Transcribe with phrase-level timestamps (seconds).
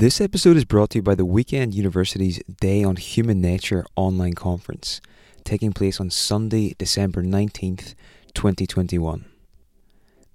[0.00, 4.32] This episode is brought to you by the Weekend University's Day on Human Nature online
[4.32, 5.02] conference,
[5.44, 7.94] taking place on Sunday, December 19th,
[8.32, 9.26] 2021.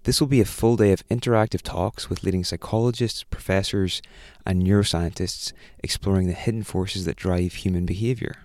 [0.03, 4.03] This will be a full day of interactive talks with leading psychologists, professors,
[4.45, 8.35] and neuroscientists exploring the hidden forces that drive human behaviour.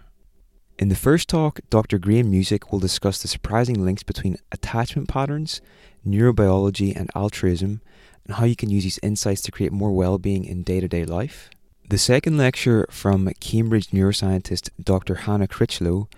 [0.78, 1.98] In the first talk, Dr.
[1.98, 5.60] Graham Music will discuss the surprising links between attachment patterns,
[6.02, 7.82] neurobiology, and altruism
[8.30, 10.86] and how you can use these insights to create more well being in day to
[10.86, 11.50] day life.
[11.88, 15.16] The second lecture from Cambridge neuroscientist Dr.
[15.26, 16.08] Hannah Critchlow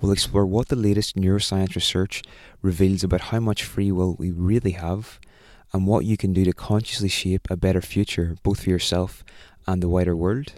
[0.00, 2.24] will explore what the latest neuroscience research
[2.60, 5.20] reveals about how much free will we really have
[5.72, 9.22] and what you can do to consciously shape a better future both for yourself
[9.64, 10.52] and the wider world.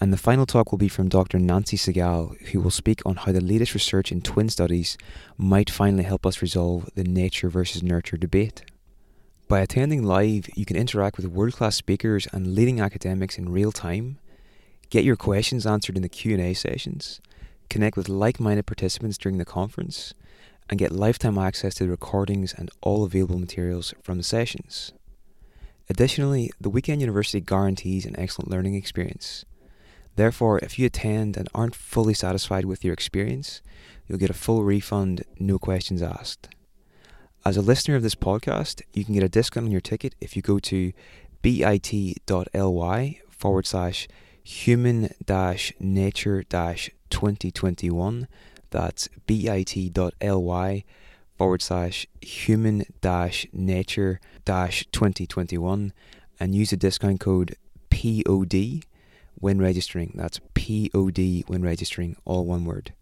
[0.00, 1.38] And the final talk will be from Dr.
[1.38, 4.96] Nancy Segal, who will speak on how the latest research in twin studies
[5.36, 8.62] might finally help us resolve the nature versus nurture debate.
[9.50, 14.20] By attending live, you can interact with world-class speakers and leading academics in real time,
[14.90, 17.20] get your questions answered in the Q&A sessions,
[17.68, 20.14] connect with like-minded participants during the conference,
[20.68, 24.92] and get lifetime access to the recordings and all available materials from the sessions.
[25.88, 29.44] Additionally, the Weekend University guarantees an excellent learning experience.
[30.14, 33.62] Therefore, if you attend and aren't fully satisfied with your experience,
[34.06, 36.50] you'll get a full refund, no questions asked.
[37.42, 40.36] As a listener of this podcast, you can get a discount on your ticket if
[40.36, 40.92] you go to
[41.40, 44.08] bit.ly forward slash
[44.44, 48.28] human dash nature dash 2021.
[48.68, 50.84] That's bit.ly
[51.38, 55.94] forward slash human dash nature dash 2021
[56.38, 57.56] and use the discount code
[57.88, 58.84] POD
[59.36, 60.12] when registering.
[60.14, 62.92] That's POD when registering, all one word.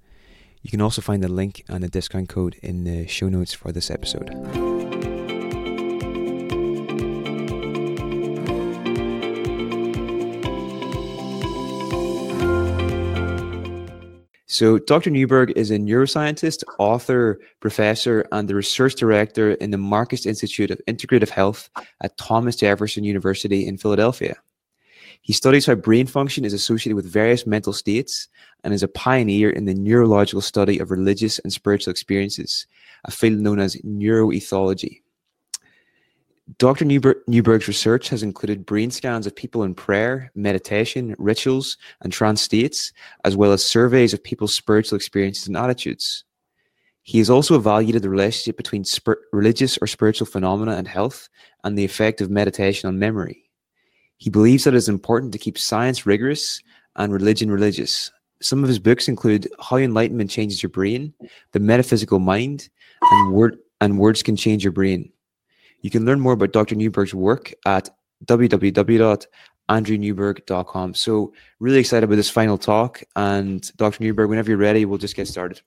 [0.62, 3.72] You can also find the link and the discount code in the show notes for
[3.72, 4.28] this episode.
[14.50, 15.10] So, Dr.
[15.10, 20.80] Newberg is a neuroscientist, author, professor, and the research director in the Marcus Institute of
[20.88, 21.70] Integrative Health
[22.02, 24.34] at Thomas Jefferson University in Philadelphia.
[25.28, 28.28] He studies how brain function is associated with various mental states
[28.64, 32.66] and is a pioneer in the neurological study of religious and spiritual experiences,
[33.04, 35.02] a field known as neurotheology.
[36.56, 36.86] Dr.
[36.86, 42.40] Newberg, Newberg's research has included brain scans of people in prayer, meditation, rituals, and trance
[42.40, 46.24] states, as well as surveys of people's spiritual experiences and attitudes.
[47.02, 48.86] He has also evaluated the relationship between
[49.34, 51.28] religious or spiritual phenomena and health
[51.64, 53.47] and the effect of meditation on memory.
[54.18, 56.60] He believes that it is important to keep science rigorous
[56.96, 58.10] and religion religious.
[58.40, 61.14] Some of his books include How Enlightenment Changes Your Brain,
[61.52, 62.68] The Metaphysical Mind,
[63.00, 65.10] and Word and Words Can Change Your Brain.
[65.82, 66.74] You can learn more about Dr.
[66.74, 67.88] Newberg's work at
[68.26, 70.94] www.andrewnewberg.com.
[70.94, 73.04] So, really excited about this final talk.
[73.14, 74.02] And Dr.
[74.02, 75.60] Newberg, whenever you're ready, we'll just get started.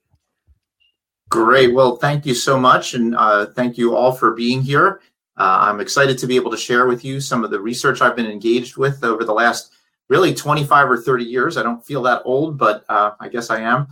[1.29, 1.73] Great.
[1.73, 2.93] Well, thank you so much.
[2.93, 4.99] And uh, thank you all for being here.
[5.37, 8.15] Uh, I'm excited to be able to share with you some of the research I've
[8.15, 9.71] been engaged with over the last
[10.09, 11.57] really 25 or 30 years.
[11.57, 13.87] I don't feel that old, but uh, I guess I am.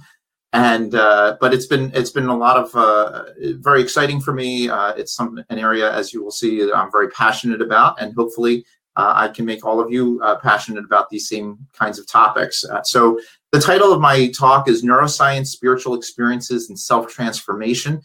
[0.51, 3.25] And uh, but it's been it's been a lot of uh,
[3.61, 4.67] very exciting for me.
[4.67, 8.15] Uh, it's some an area, as you will see, that I'm very passionate about, and
[8.15, 12.65] hopefully uh, I can make all of you passionate about these same kinds of topics.
[12.83, 13.19] so
[13.51, 18.01] the title of my talk is Neuroscience, Spiritual Experiences, and Self Transformation.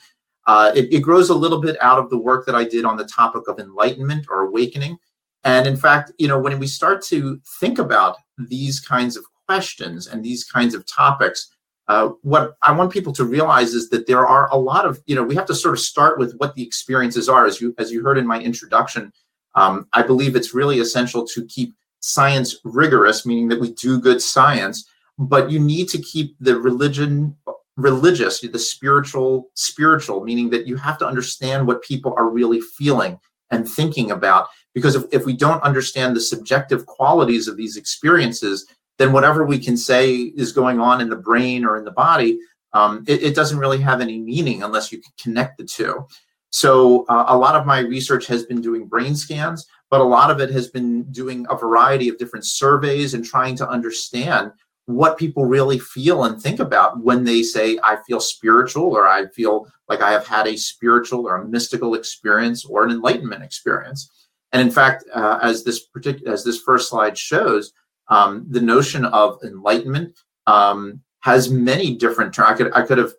[0.47, 2.99] Uh, it, it, grows a little bit out of the work that I did on
[2.99, 4.99] the topic of enlightenment or awakening.
[5.43, 10.07] And in fact, you know, when we start to think about these kinds of questions
[10.07, 11.49] and these kinds of topics,
[11.89, 15.15] uh, what I want people to realize is that there are a lot of, you
[15.15, 17.47] know, we have to sort of start with what the experiences are.
[17.47, 19.13] As you as you heard in my introduction,
[19.55, 24.23] um, I believe it's really essential to keep science rigorous, meaning that we do good
[24.23, 24.89] science,
[25.19, 27.37] but you need to keep the religion
[27.77, 33.19] religious, the spiritual, spiritual, meaning that you have to understand what people are really feeling
[33.51, 34.47] and thinking about.
[34.75, 38.67] Because if, if we don't understand the subjective qualities of these experiences,
[38.99, 42.39] then whatever we can say is going on in the brain or in the body,
[42.73, 46.07] um, it, it, doesn't really have any meaning unless you connect the two.
[46.51, 50.31] So uh, a lot of my research has been doing brain scans, but a lot
[50.31, 54.53] of it has been doing a variety of different surveys and trying to understand
[54.87, 59.27] what people really feel and think about when they say i feel spiritual or i
[59.29, 64.11] feel like i have had a spiritual or a mystical experience or an enlightenment experience.
[64.53, 67.73] And in fact uh, as this particular as this first slide shows
[68.09, 70.17] um, the notion of enlightenment
[70.47, 73.13] um, has many different terms I could, I could have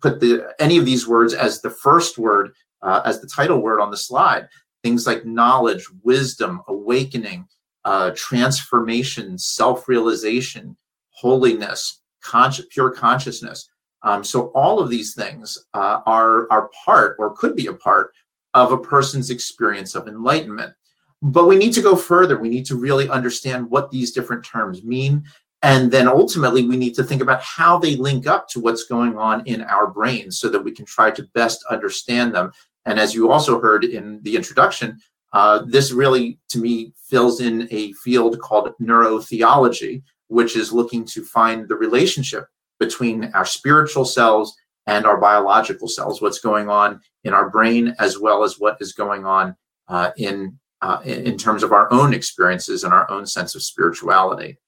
[0.00, 2.52] put the any of these words as the first word
[2.82, 4.48] uh, as the title word on the slide.
[4.82, 7.46] Things like knowledge wisdom awakening
[7.84, 10.76] uh, transformation, self realization,
[11.22, 13.70] holiness, conscious, pure consciousness.
[14.02, 18.12] Um, so all of these things uh, are are part or could be a part
[18.54, 20.74] of a person's experience of enlightenment.
[21.22, 22.36] But we need to go further.
[22.36, 25.24] We need to really understand what these different terms mean.
[25.62, 29.16] And then ultimately, we need to think about how they link up to what's going
[29.16, 32.50] on in our brains so that we can try to best understand them.
[32.84, 34.98] And as you also heard in the introduction,
[35.32, 40.02] uh, this really, to me, fills in a field called neurotheology,
[40.32, 42.46] which is looking to find the relationship
[42.80, 44.56] between our spiritual selves
[44.86, 48.92] and our biological cells, what's going on in our brain, as well as what is
[48.94, 49.54] going on
[49.88, 54.58] uh, in, uh, in terms of our own experiences and our own sense of spirituality.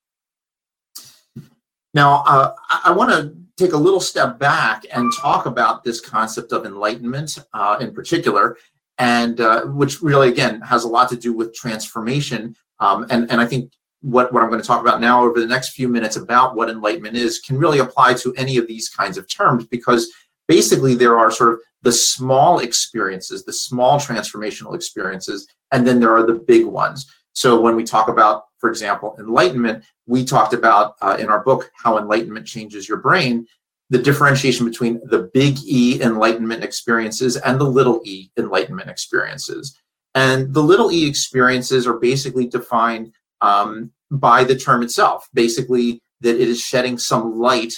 [1.95, 6.53] Now, uh, I want to take a little step back and talk about this concept
[6.53, 8.57] of enlightenment uh, in particular,
[8.99, 12.55] and uh, which really, again, has a lot to do with transformation.
[12.81, 13.73] Um, and, and I think
[14.05, 16.69] what, what I'm going to talk about now over the next few minutes about what
[16.69, 20.13] enlightenment is can really apply to any of these kinds of terms because
[20.47, 26.15] basically there are sort of the small experiences, the small transformational experiences, and then there
[26.15, 27.11] are the big ones.
[27.33, 31.71] So when we talk about, for example, enlightenment, we talked about uh, in our book
[31.75, 33.47] how enlightenment changes your brain
[33.91, 39.79] the differentiation between the big E enlightenment experiences and the little e enlightenment experiences.
[40.15, 46.41] And the little e experiences are basically defined um, by the term itself, basically, that
[46.41, 47.75] it is shedding some light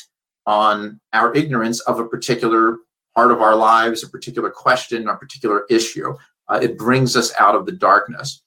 [0.46, 2.78] on our ignorance of a particular
[3.14, 6.14] part of our lives, a particular question, a particular issue.
[6.48, 8.42] Uh, it brings us out of the darkness.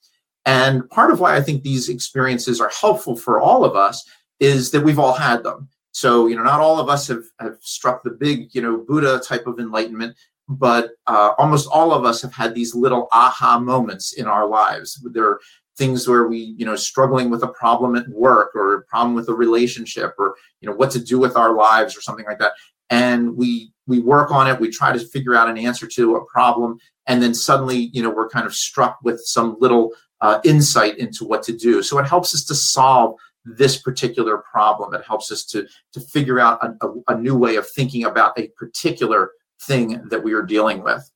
[0.45, 4.07] And part of why I think these experiences are helpful for all of us
[4.39, 5.67] is that we've all had them.
[5.91, 9.19] So, you know, not all of us have, have struck the big, you know, Buddha
[9.19, 10.15] type of enlightenment,
[10.47, 15.03] but uh, almost all of us have had these little aha moments in our lives.
[15.11, 15.39] There are
[15.79, 19.29] things where we, you know, struggling with a problem at work or a problem with
[19.29, 22.53] a relationship or, you know, what to do with our lives or something like that.
[22.91, 23.49] And we
[23.87, 26.77] we work on it, we try to figure out an answer to a problem,
[27.07, 29.85] and then suddenly, you know, we're kind of struck with some little
[30.21, 31.81] uh, insight into what to do.
[31.81, 33.15] So it helps us to solve
[33.45, 34.93] this particular problem.
[34.93, 38.37] It helps us to, to figure out a, a, a new way of thinking about
[38.37, 39.31] a particular
[39.67, 41.09] thing that we are dealing with.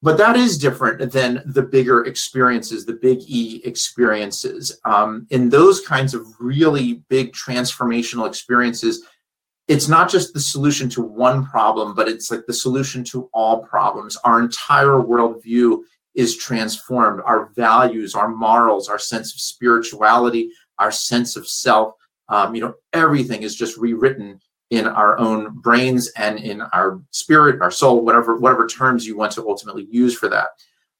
[0.00, 4.78] But that is different than the bigger experiences, the big E experiences.
[4.84, 9.04] Um, in those kinds of really big transformational experiences,
[9.66, 13.64] it's not just the solution to one problem, but it's like the solution to all
[13.64, 14.16] problems.
[14.24, 15.80] Our entire worldview
[16.14, 17.20] is transformed.
[17.26, 21.94] Our values, our morals, our sense of spirituality, our sense of self,
[22.28, 24.40] um, you know, everything is just rewritten
[24.70, 29.32] in our own brains and in our spirit, our soul, whatever whatever terms you want
[29.32, 30.48] to ultimately use for that.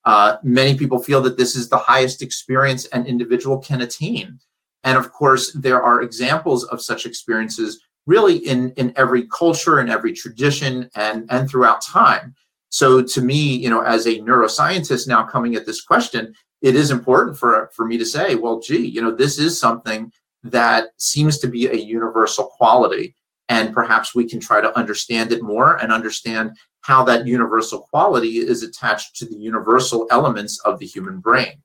[0.04, 4.38] Uh, many people feel that this is the highest experience an individual can attain.
[4.84, 9.90] And of course, there are examples of such experiences really in, in every culture, in
[9.90, 12.34] every tradition, and, and throughout time.
[12.70, 16.90] So to me, you know, as a neuroscientist now coming at this question, it is
[16.90, 20.10] important for, for me to say, well, gee, you know, this is something
[20.42, 23.14] that seems to be a universal quality.
[23.48, 28.38] And perhaps we can try to understand it more and understand how that universal quality
[28.38, 31.62] is attached to the universal elements of the human brain.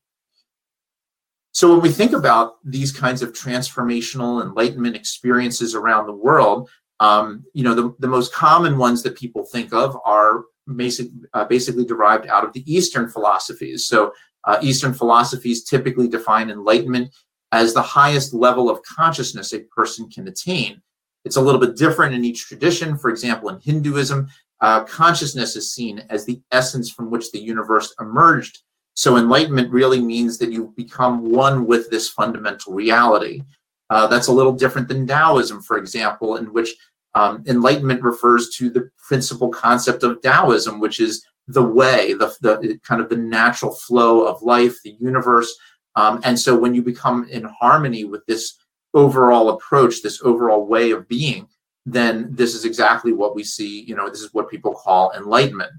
[1.52, 7.44] So when we think about these kinds of transformational enlightenment experiences around the world, um,
[7.54, 11.86] you know, the, the most common ones that people think of are basic, uh, basically
[11.86, 13.86] derived out of the Eastern philosophies.
[13.88, 14.14] So,
[14.46, 17.14] uh, Eastern philosophies typically define enlightenment
[17.52, 20.82] as the highest level of consciousness a person can attain.
[21.26, 22.98] It's a little bit different in each tradition.
[22.98, 24.28] For example, in Hinduism,
[24.62, 28.60] uh, consciousness is seen as the essence from which the universe emerged.
[28.96, 33.42] So, enlightenment really means that you become one with this fundamental reality.
[33.90, 36.76] Uh, that's a little different than Taoism, for example, in which
[37.16, 42.80] um, enlightenment refers to the principal concept of Taoism, which is the way, the, the
[42.84, 45.54] kind of the natural flow of life, the universe.
[45.96, 48.56] Um, and so when you become in harmony with this
[48.94, 51.48] overall approach, this overall way of being,
[51.86, 53.82] then this is exactly what we see.
[53.82, 55.72] You know, this is what people call enlightenment.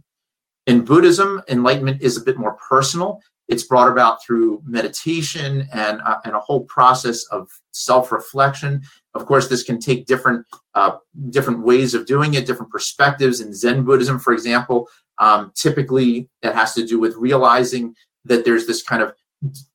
[0.66, 3.20] In Buddhism, enlightenment is a bit more personal.
[3.48, 8.82] It's brought about through meditation and, uh, and a whole process of self reflection.
[9.14, 10.96] Of course, this can take different uh,
[11.28, 13.40] different ways of doing it, different perspectives.
[13.40, 17.94] In Zen Buddhism, for example, um, typically it has to do with realizing
[18.24, 19.12] that there's this kind of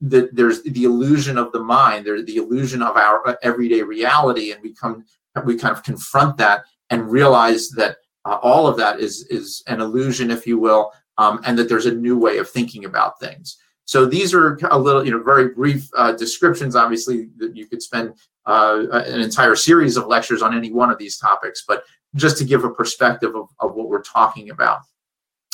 [0.01, 4.61] there's the illusion of the mind, there's the illusion of our uh, everyday reality, and
[4.61, 5.05] we come
[5.45, 9.81] we kind of confront that and realize that uh, all of that is is an
[9.81, 13.57] illusion, if you will, um, and that there's a new way of thinking about things.
[13.85, 16.75] So these are a little, you know, very brief uh, descriptions.
[16.75, 18.13] Obviously, that you could spend
[18.45, 21.83] uh, an entire series of lectures on any one of these topics, but
[22.15, 24.81] just to give a perspective of, of what we're talking about.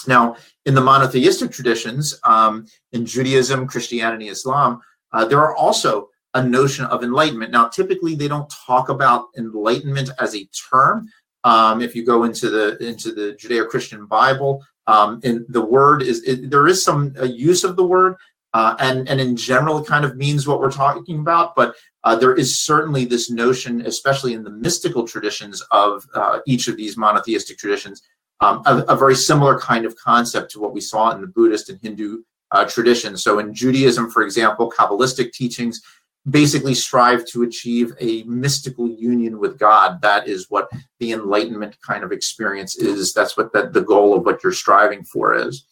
[0.07, 0.35] Now,
[0.65, 4.81] in the monotheistic traditions, um, in Judaism, Christianity, Islam,
[5.11, 7.51] uh, there are also a notion of enlightenment.
[7.51, 11.07] Now, typically, they don't talk about enlightenment as a term.
[11.43, 16.49] Um, if you go into the into the Judeo-Christian Bible, um, the word is it,
[16.49, 18.15] there is some uh, use of the word,
[18.53, 21.55] uh, and and in general, it kind of means what we're talking about.
[21.55, 26.67] But uh, there is certainly this notion, especially in the mystical traditions of uh, each
[26.67, 28.01] of these monotheistic traditions,
[28.41, 31.69] um, a, a, very similar kind of concept to what we saw in the Buddhist
[31.69, 33.23] and Hindu uh, traditions.
[33.23, 35.81] So in Judaism, for example, Kabbalistic teachings
[36.29, 40.01] basically strive to achieve a mystical union with God.
[40.01, 43.13] That is what the enlightenment kind of experience is.
[43.13, 45.65] That's what the, the goal of what you're striving for is.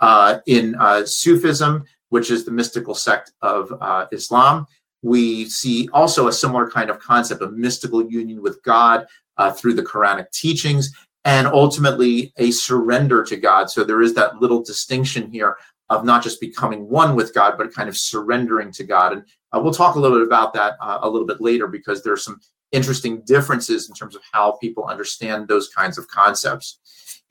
[0.00, 4.66] Uh, in uh, Sufism, which is the mystical sect of uh, Islam,
[5.02, 9.74] we see also a similar kind of concept of mystical union with God uh, through
[9.74, 10.92] the Quranic teachings
[11.24, 13.70] and ultimately a surrender to God.
[13.70, 15.56] So there is that little distinction here
[15.90, 19.12] of not just becoming one with God, but kind of surrendering to God.
[19.12, 22.02] And uh, we'll talk a little bit about that uh, a little bit later because
[22.02, 22.40] there's some
[22.72, 26.78] interesting differences in terms of how people understand those kinds of concepts.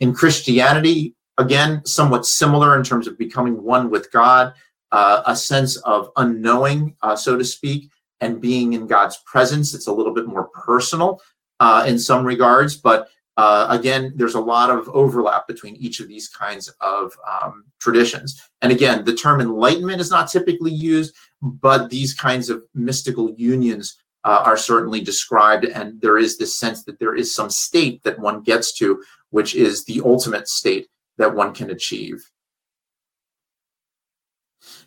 [0.01, 4.53] In Christianity, again, somewhat similar in terms of becoming one with God,
[4.91, 9.73] uh, a sense of unknowing, uh, so to speak, and being in God's presence.
[9.73, 11.21] It's a little bit more personal
[11.61, 13.07] uh, in some regards, but
[13.39, 18.37] uh, again, there's a lot of overlap between each of these kinds of um, traditions.
[18.61, 23.95] And again, the term enlightenment is not typically used, but these kinds of mystical unions
[24.25, 25.63] uh, are certainly described.
[25.63, 29.55] And there is this sense that there is some state that one gets to, which
[29.55, 32.29] is the ultimate state that one can achieve.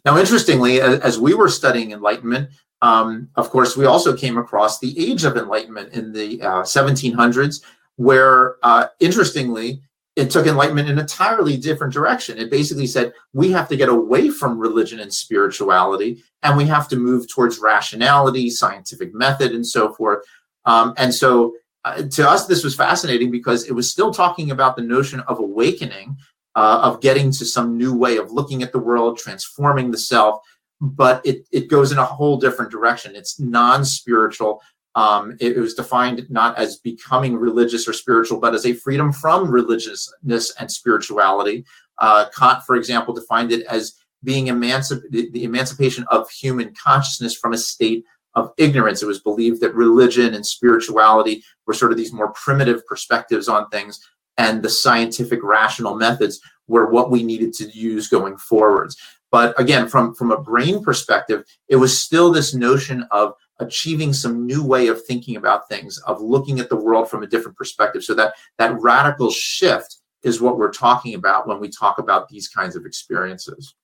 [0.04, 2.50] Now, interestingly, as we were studying enlightenment,
[2.82, 7.62] um, of course, we also came across the age of enlightenment in the uh, 1700s
[7.96, 9.82] where uh, interestingly,
[10.14, 12.38] it took enlightenment in an entirely different direction.
[12.38, 16.88] It basically said we have to get away from religion and spirituality, and we have
[16.88, 20.25] to move towards rationality, scientific method, and so forth.
[20.64, 24.76] Um, and so, uh, to us, this was fascinating because it was still talking about
[24.76, 26.16] the notion of awakening,
[26.54, 30.42] uh, of getting to some new way of looking at the world, transforming the self.
[30.80, 33.16] But it, it goes in a whole different direction.
[33.16, 34.62] It's non spiritual,
[34.94, 39.12] um, it, it, was defined not as becoming religious or spiritual, but as a freedom
[39.12, 41.64] from religiousness and spirituality.
[41.99, 47.34] Uh, Kant, for example, defined it as being emancip- the, the emancipation of human consciousness
[47.34, 49.02] from a state of ignorance.
[49.02, 53.68] It was believed that religion and spirituality were sort of these more primitive perspectives on
[53.70, 54.00] things,
[54.37, 58.96] and the scientific rational methods were what we needed to use going forwards.
[59.30, 64.47] But again, from, from a brain perspective, it was still this notion of achieving some
[64.47, 68.04] new way of thinking about things, of looking at the world from a different perspective.
[68.04, 72.49] So that that radical shift is what we're talking about when we talk about these
[72.49, 73.75] kinds of experiences.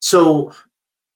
[0.00, 0.52] So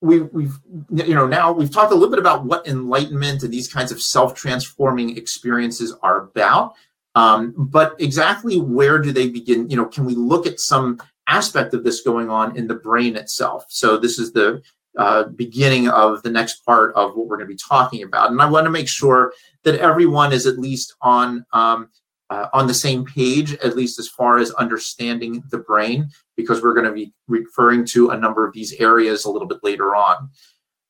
[0.01, 0.59] we, we've
[0.95, 4.01] you know now we've talked a little bit about what enlightenment and these kinds of
[4.01, 6.75] self-transforming experiences are about.
[7.15, 9.69] Um, but exactly where do they begin?
[9.69, 13.17] You know, can we look at some aspect of this going on in the brain
[13.17, 13.65] itself?
[13.69, 14.63] So this is the
[14.97, 18.31] uh, beginning of the next part of what we're going to be talking about.
[18.31, 19.33] And I want to make sure
[19.65, 21.91] that everyone is at least on um,
[22.31, 26.75] uh, on the same page, at least as far as understanding the brain, because we're
[26.75, 30.29] going to be referring to a number of these areas a little bit later on.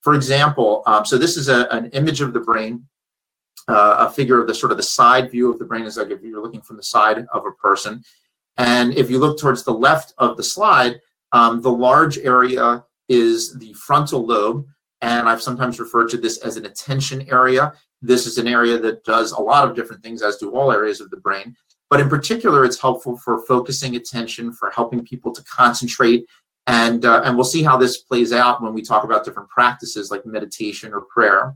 [0.00, 2.84] For example, um, so this is a, an image of the brain,
[3.68, 6.10] uh, a figure of the sort of the side view of the brain is like
[6.10, 8.02] if you're looking from the side of a person.
[8.56, 11.00] And if you look towards the left of the slide,
[11.32, 14.66] um, the large area is the frontal lobe,
[15.00, 17.72] and I've sometimes referred to this as an attention area.
[18.02, 21.00] This is an area that does a lot of different things, as do all areas
[21.00, 21.54] of the brain.
[21.90, 26.26] But in particular, it's helpful for focusing attention, for helping people to concentrate.
[26.66, 30.10] And, uh, and we'll see how this plays out when we talk about different practices
[30.10, 31.54] like meditation or prayer.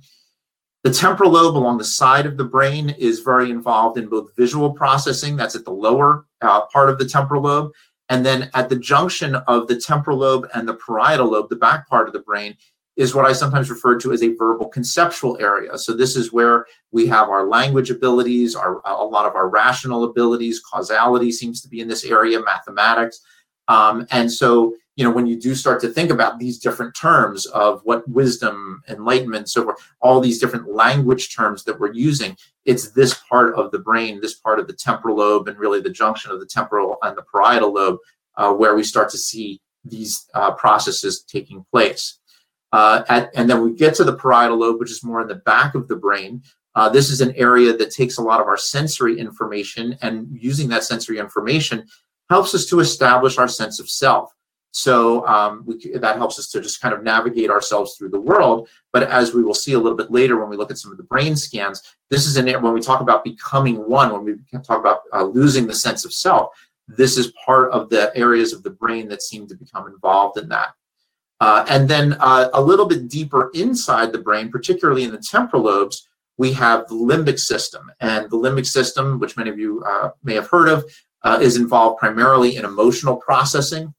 [0.85, 4.73] The temporal lobe along the side of the brain is very involved in both visual
[4.73, 7.73] processing, that's at the lower uh, part of the temporal lobe,
[8.12, 11.88] and then at the junction of the temporal lobe and the parietal lobe, the back
[11.88, 12.54] part of the brain,
[12.95, 15.78] is what I sometimes refer to as a verbal conceptual area.
[15.78, 20.04] So this is where we have our language abilities, our a lot of our rational
[20.04, 23.19] abilities, causality seems to be in this area, mathematics.
[23.69, 27.46] Um, and so you know, when you do start to think about these different terms
[27.46, 32.90] of what wisdom, enlightenment, so forth, all these different language terms that we're using, it's
[32.90, 36.30] this part of the brain, this part of the temporal lobe, and really the junction
[36.30, 37.99] of the temporal and the parietal lobe,
[38.37, 42.18] uh, where we start to see these uh, processes taking place.
[42.72, 45.34] Uh, at, and then we get to the parietal lobe, which is more in the
[45.34, 46.42] back of the brain.
[46.75, 50.68] Uh, this is an area that takes a lot of our sensory information, and using
[50.68, 51.87] that sensory information
[52.28, 54.32] helps us to establish our sense of self.
[54.73, 58.69] So um, we, that helps us to just kind of navigate ourselves through the world.
[58.93, 60.97] But as we will see a little bit later when we look at some of
[60.97, 64.81] the brain scans, this is an when we talk about becoming one, when we talk
[64.81, 66.50] about uh, losing the sense of self,
[66.88, 70.49] this is part of the areas of the brain that seem to become involved in
[70.49, 70.71] that.
[71.41, 75.64] Uh, and then uh, a little bit deeper inside the brain, particularly in the temporal
[75.64, 77.91] lobes, we have the limbic system.
[78.00, 80.85] And the limbic system, which many of you uh, may have heard of,
[81.25, 83.93] uh, is involved primarily in emotional processing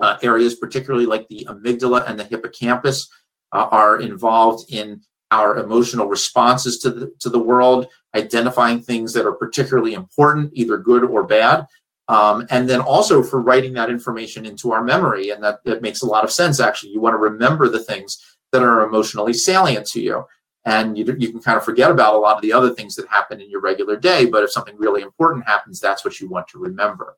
[0.00, 3.08] uh, areas, particularly like the amygdala and the hippocampus,
[3.52, 9.26] uh, are involved in our emotional responses to the to the world, identifying things that
[9.26, 11.66] are particularly important, either good or bad,
[12.08, 15.30] um, and then also for writing that information into our memory.
[15.30, 16.60] And that, that makes a lot of sense.
[16.60, 18.18] Actually, you want to remember the things
[18.52, 20.24] that are emotionally salient to you.
[20.64, 23.08] And you, you can kind of forget about a lot of the other things that
[23.08, 24.26] happen in your regular day.
[24.26, 27.16] But if something really important happens, that's what you want to remember.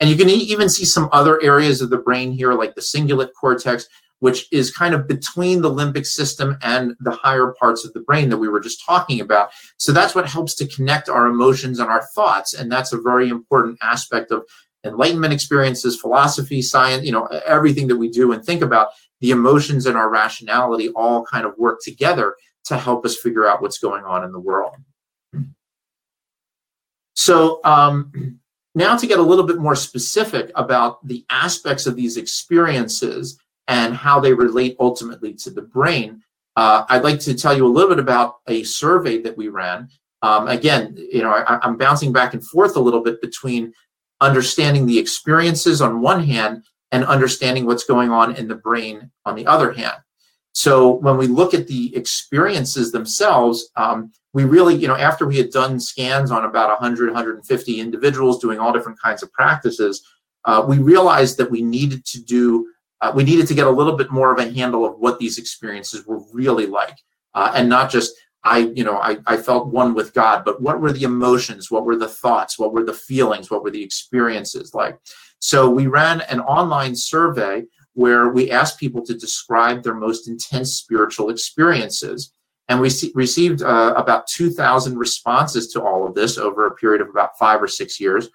[0.00, 3.30] And you can even see some other areas of the brain here, like the cingulate
[3.38, 3.88] cortex,
[4.20, 8.28] which is kind of between the limbic system and the higher parts of the brain
[8.30, 9.50] that we were just talking about.
[9.78, 12.54] So that's what helps to connect our emotions and our thoughts.
[12.54, 14.44] And that's a very important aspect of
[14.84, 18.88] enlightenment experiences, philosophy, science, you know, everything that we do and think about.
[19.20, 22.36] The emotions and our rationality all kind of work together
[22.66, 24.74] to help us figure out what's going on in the world.
[27.14, 28.40] So, um,
[28.76, 33.94] now, to get a little bit more specific about the aspects of these experiences and
[33.94, 36.22] how they relate ultimately to the brain,
[36.56, 39.88] uh, I'd like to tell you a little bit about a survey that we ran.
[40.20, 43.72] Um, again, you know, I, I'm bouncing back and forth a little bit between
[44.20, 49.36] understanding the experiences on one hand and understanding what's going on in the brain on
[49.36, 49.96] the other hand.
[50.52, 55.38] So when we look at the experiences themselves, um, we really, you know, after we
[55.38, 60.06] had done scans on about 100, 150 individuals doing all different kinds of practices,
[60.44, 63.96] uh, we realized that we needed to do, uh, we needed to get a little
[63.96, 66.98] bit more of a handle of what these experiences were really like,
[67.32, 68.12] uh, and not just
[68.44, 71.70] I, you know, I, I felt one with God, but what were the emotions?
[71.70, 72.58] What were the thoughts?
[72.58, 73.50] What were the feelings?
[73.50, 74.98] What were the experiences like?
[75.38, 80.74] So we ran an online survey where we asked people to describe their most intense
[80.74, 82.34] spiritual experiences.
[82.68, 87.00] And we see, received uh, about 2,000 responses to all of this over a period
[87.00, 88.28] of about five or six years.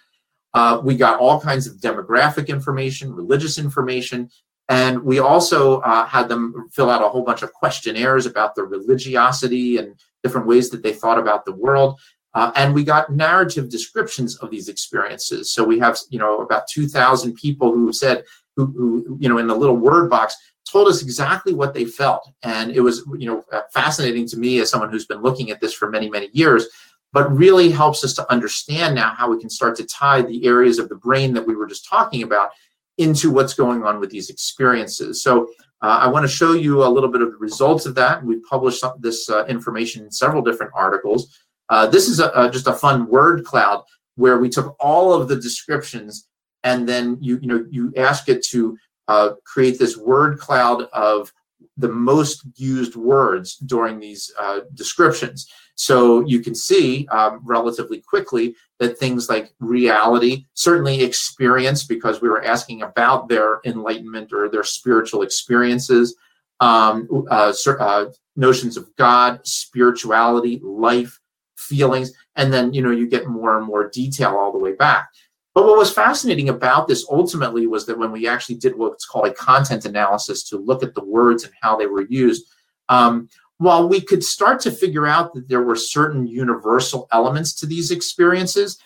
[0.54, 4.30] Uh, we got all kinds of demographic information, religious information,
[4.70, 8.66] and we also uh, had them fill out a whole bunch of questionnaires about their
[8.66, 12.00] religiosity and different ways that they thought about the world.
[12.34, 15.52] Uh, and we got narrative descriptions of these experiences.
[15.54, 18.24] So we have, you know, about 2,000 people who said,
[18.56, 20.38] who, who, you know, in the little word box
[20.70, 22.30] told us exactly what they felt.
[22.44, 25.60] And it was, you know, uh, fascinating to me as someone who's been looking at
[25.60, 26.68] this for many, many years,
[27.14, 30.80] but really helps us to understand now how we can start to tie the areas
[30.80, 32.52] of the brain that we were just talking about
[32.98, 35.24] into what's going on with these experiences.
[35.24, 35.50] So
[35.82, 38.24] uh, I want to show you a little bit of the results of that.
[38.24, 41.40] We've published this uh, information in several different articles.
[41.70, 43.84] Uh, this is a, a, just a fun word cloud
[44.16, 46.28] where we took all of the descriptions
[46.64, 51.32] and then you you know you ask it to uh, create this word cloud of
[51.78, 55.48] the most used words during these uh, descriptions.
[55.76, 62.30] So you can see um, relatively quickly that things like reality, certainly experience, because we
[62.30, 66.16] were asking about their enlightenment or their spiritual experiences,
[66.60, 71.20] um, uh, uh, notions of God, spirituality, life,
[71.58, 75.10] feelings, and then you know you get more and more detail all the way back.
[75.54, 79.28] But what was fascinating about this ultimately was that when we actually did what's called
[79.28, 82.46] a content analysis to look at the words and how they were used,
[82.88, 87.66] um, while we could start to figure out that there were certain universal elements to
[87.66, 88.80] these experiences,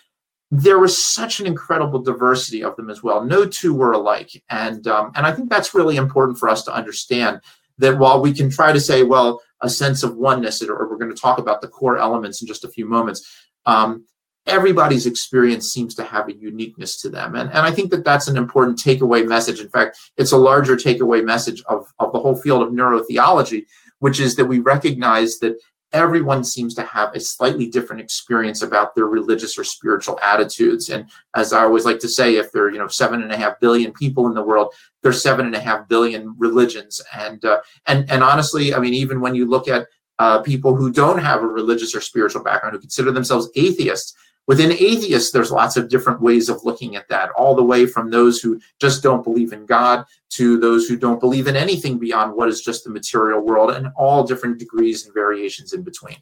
[0.51, 3.23] there was such an incredible diversity of them as well.
[3.23, 6.73] No two were alike, and um, and I think that's really important for us to
[6.73, 7.41] understand
[7.77, 11.13] that while we can try to say, well, a sense of oneness, or we're going
[11.13, 13.47] to talk about the core elements in just a few moments.
[13.65, 14.05] Um,
[14.47, 17.35] everybody's experience seems to have a uniqueness to them.
[17.35, 19.59] And, and I think that that's an important takeaway message.
[19.59, 23.65] In fact, it's a larger takeaway message of, of the whole field of neurotheology,
[23.99, 25.57] which is that we recognize that
[25.93, 30.89] everyone seems to have a slightly different experience about their religious or spiritual attitudes.
[30.89, 33.37] And as I always like to say, if there are, you know, seven and a
[33.37, 37.01] half billion people in the world, there's seven and a half billion religions.
[37.13, 39.87] And, uh, and, and honestly, I mean, even when you look at
[40.19, 44.15] uh, people who don't have a religious or spiritual background, who consider themselves atheists,
[44.47, 48.11] Within atheists, there's lots of different ways of looking at that, all the way from
[48.11, 52.35] those who just don't believe in God to those who don't believe in anything beyond
[52.35, 56.17] what is just the material world, and all different degrees and variations in between.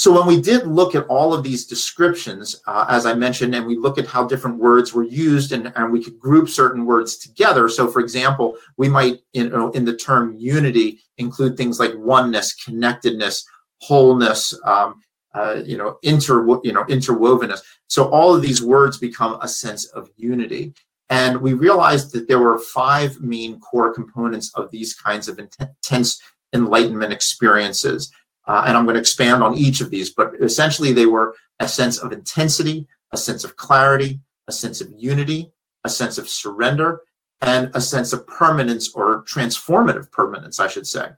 [0.00, 3.66] So when we did look at all of these descriptions, uh, as I mentioned, and
[3.66, 7.18] we look at how different words were used and, and we could group certain words
[7.18, 7.68] together.
[7.68, 13.46] So for example, we might, know, in the term unity include things like oneness, connectedness,
[13.80, 15.02] wholeness, um,
[15.34, 17.60] uh, you know, inter, you know, interwovenness.
[17.86, 20.74] So all of these words become a sense of unity.
[21.08, 26.22] And we realized that there were five main core components of these kinds of intense
[26.52, 28.12] enlightenment experiences.
[28.46, 31.68] Uh, and I'm going to expand on each of these, but essentially they were a
[31.68, 35.52] sense of intensity, a sense of clarity, a sense of unity,
[35.84, 37.02] a sense of surrender,
[37.40, 41.10] and a sense of permanence or transformative permanence, I should say.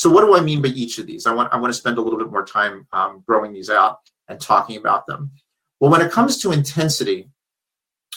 [0.00, 1.26] So what do I mean by each of these?
[1.26, 3.98] I want, I want to spend a little bit more time um, growing these out
[4.28, 5.30] and talking about them.
[5.78, 7.28] Well, when it comes to intensity,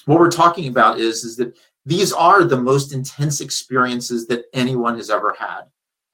[0.06, 4.96] what we're talking about is, is that these are the most intense experiences that anyone
[4.96, 5.64] has ever had.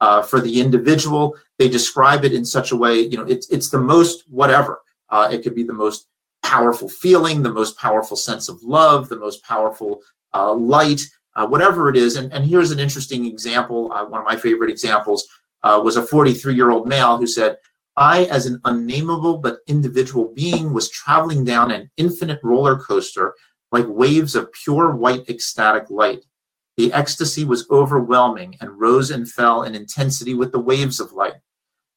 [0.00, 3.70] Uh, for the individual, they describe it in such a way, you know, it's, it's
[3.70, 4.80] the most whatever.
[5.08, 6.08] Uh, it could be the most
[6.42, 10.00] powerful feeling, the most powerful sense of love, the most powerful
[10.34, 11.02] uh, light,
[11.36, 12.16] uh, whatever it is.
[12.16, 13.92] And, and here's an interesting example.
[13.92, 15.28] Uh, one of my favorite examples
[15.62, 17.56] uh, was a 43 year old male who said,
[17.96, 23.34] I, as an unnameable but individual being, was traveling down an infinite roller coaster
[23.72, 26.24] like waves of pure white ecstatic light.
[26.76, 31.34] The ecstasy was overwhelming and rose and fell in intensity with the waves of light.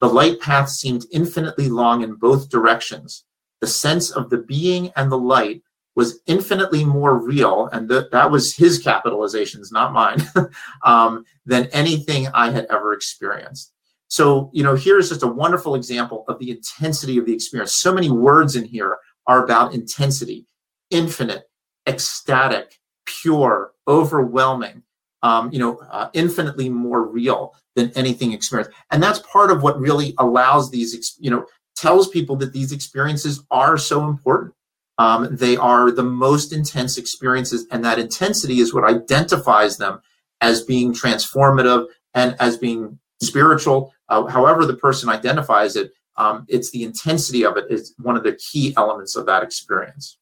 [0.01, 3.23] The light path seemed infinitely long in both directions.
[3.61, 5.61] The sense of the being and the light
[5.95, 10.17] was infinitely more real, and th- that was his capitalizations, not mine,
[10.83, 13.71] um, than anything I had ever experienced.
[14.07, 17.73] So, you know, here's just a wonderful example of the intensity of the experience.
[17.73, 20.45] So many words in here are about intensity,
[20.91, 21.43] infinite,
[21.87, 24.83] ecstatic, pure, overwhelming,
[25.23, 28.71] um, you know, uh, infinitely more real than anything experienced.
[28.91, 33.43] And that's part of what really allows these, you know, tells people that these experiences
[33.49, 34.53] are so important.
[34.97, 40.01] Um, they are the most intense experiences, and that intensity is what identifies them
[40.41, 43.93] as being transformative and as being spiritual.
[44.09, 48.23] Uh, however, the person identifies it, um, it's the intensity of it is one of
[48.23, 50.17] the key elements of that experience.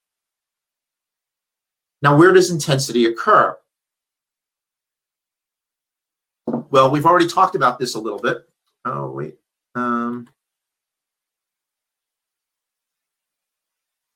[2.01, 3.57] Now, where does intensity occur?
[6.47, 8.37] Well, we've already talked about this a little bit.
[8.85, 9.35] Oh, wait.
[9.75, 10.27] Um,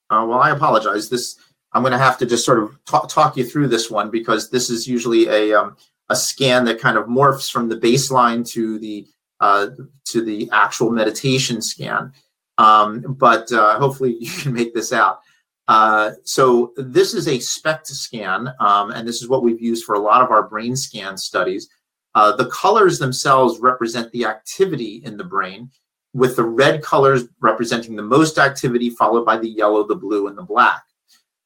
[0.09, 1.09] uh, well, I apologize.
[1.09, 1.37] This
[1.73, 4.49] I'm going to have to just sort of talk, talk you through this one because
[4.49, 5.75] this is usually a um,
[6.09, 9.07] a scan that kind of morphs from the baseline to the
[9.39, 9.67] uh,
[10.05, 12.13] to the actual meditation scan.
[12.57, 15.19] Um, but uh, hopefully you can make this out.
[15.67, 19.95] Uh, so this is a SPECT scan, um, and this is what we've used for
[19.95, 21.67] a lot of our brain scan studies.
[22.13, 25.69] Uh, the colors themselves represent the activity in the brain,
[26.15, 30.37] with the red colors representing the most activity, followed by the yellow, the blue, and
[30.37, 30.81] the black.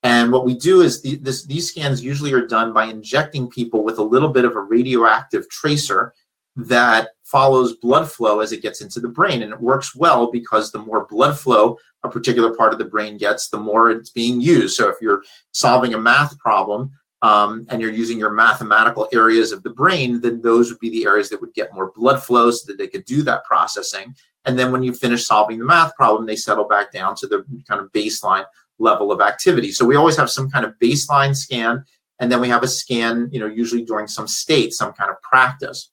[0.03, 3.83] And what we do is the, this, these scans usually are done by injecting people
[3.83, 6.13] with a little bit of a radioactive tracer
[6.55, 9.41] that follows blood flow as it gets into the brain.
[9.41, 13.17] And it works well because the more blood flow a particular part of the brain
[13.17, 14.75] gets, the more it's being used.
[14.75, 16.91] So if you're solving a math problem
[17.23, 21.05] um, and you're using your mathematical areas of the brain, then those would be the
[21.05, 24.15] areas that would get more blood flow so that they could do that processing.
[24.49, 27.45] And then when you finish solving the math problem, they settle back down to the
[27.67, 28.45] kind of baseline
[28.79, 29.71] level of activity.
[29.71, 31.85] So we always have some kind of baseline scan,
[32.17, 35.21] and then we have a scan, you know, usually during some state, some kind of
[35.21, 35.91] practice.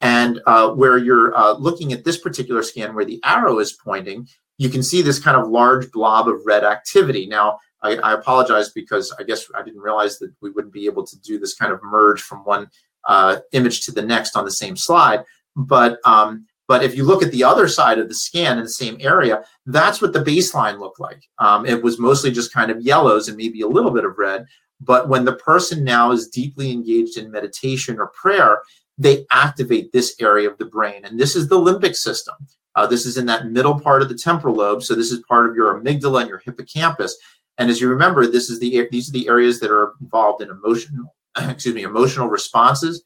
[0.00, 4.26] And uh, where you're uh, looking at this particular scan where the arrow is pointing,
[4.58, 7.26] you can see this kind of large blob of red activity.
[7.26, 11.06] Now, I, I apologize because I guess I didn't realize that we wouldn't be able
[11.06, 12.68] to do this kind of merge from one
[13.04, 15.22] uh, image to the next on the same slide.
[15.54, 18.70] But um, but if you look at the other side of the scan in the
[18.70, 21.22] same area, that's what the baseline looked like.
[21.38, 24.46] Um, it was mostly just kind of yellows and maybe a little bit of red.
[24.80, 28.62] But when the person now is deeply engaged in meditation or prayer,
[28.96, 31.04] they activate this area of the brain.
[31.04, 32.34] And this is the limbic system.
[32.76, 34.82] Uh, this is in that middle part of the temporal lobe.
[34.82, 37.16] So this is part of your amygdala and your hippocampus.
[37.58, 40.50] And as you remember, this is the these are the areas that are involved in
[40.50, 43.02] emotional, excuse me, emotional responses.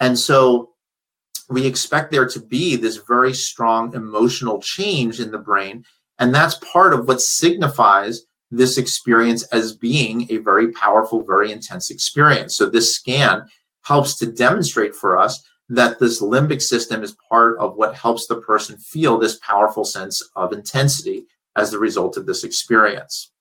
[0.00, 0.70] And so
[1.48, 5.84] we expect there to be this very strong emotional change in the brain.
[6.18, 11.90] And that's part of what signifies this experience as being a very powerful, very intense
[11.90, 12.56] experience.
[12.56, 13.46] So this scan
[13.82, 18.40] helps to demonstrate for us that this limbic system is part of what helps the
[18.40, 23.32] person feel this powerful sense of intensity as the result of this experience.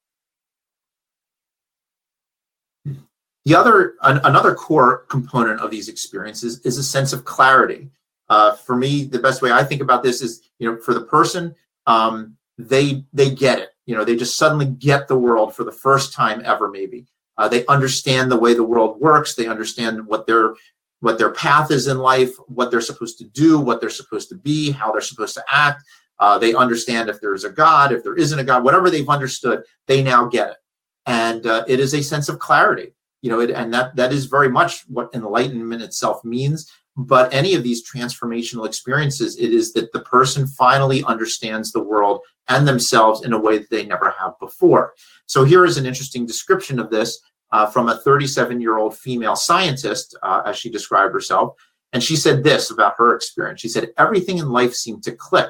[3.46, 7.90] The other, an, another core component of these experiences is a sense of clarity.
[8.28, 11.04] Uh, for me, the best way I think about this is, you know, for the
[11.04, 11.56] person,
[11.86, 13.70] um, they they get it.
[13.86, 16.70] You know, they just suddenly get the world for the first time ever.
[16.70, 17.06] Maybe
[17.38, 19.36] uh, they understand the way the world works.
[19.36, 20.56] They understand what their
[21.02, 24.36] what their path is in life, what they're supposed to do, what they're supposed to
[24.36, 25.84] be, how they're supposed to act.
[26.18, 29.62] Uh, they understand if there's a God, if there isn't a God, whatever they've understood,
[29.86, 30.58] they now get it,
[31.06, 32.95] and uh, it is a sense of clarity
[33.26, 36.72] you know, it, and that that is very much what enlightenment itself means.
[36.96, 42.22] But any of these transformational experiences, it is that the person finally understands the world
[42.50, 44.94] and themselves in a way that they never have before.
[45.26, 47.20] So here is an interesting description of this
[47.52, 51.56] uh, from a 37 year old female scientist, uh, as she described herself.
[51.94, 53.60] And she said this about her experience.
[53.60, 55.50] She said, Everything in life seemed to click.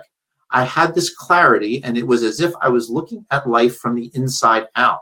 [0.50, 3.96] I had this clarity, and it was as if I was looking at life from
[3.96, 5.02] the inside out.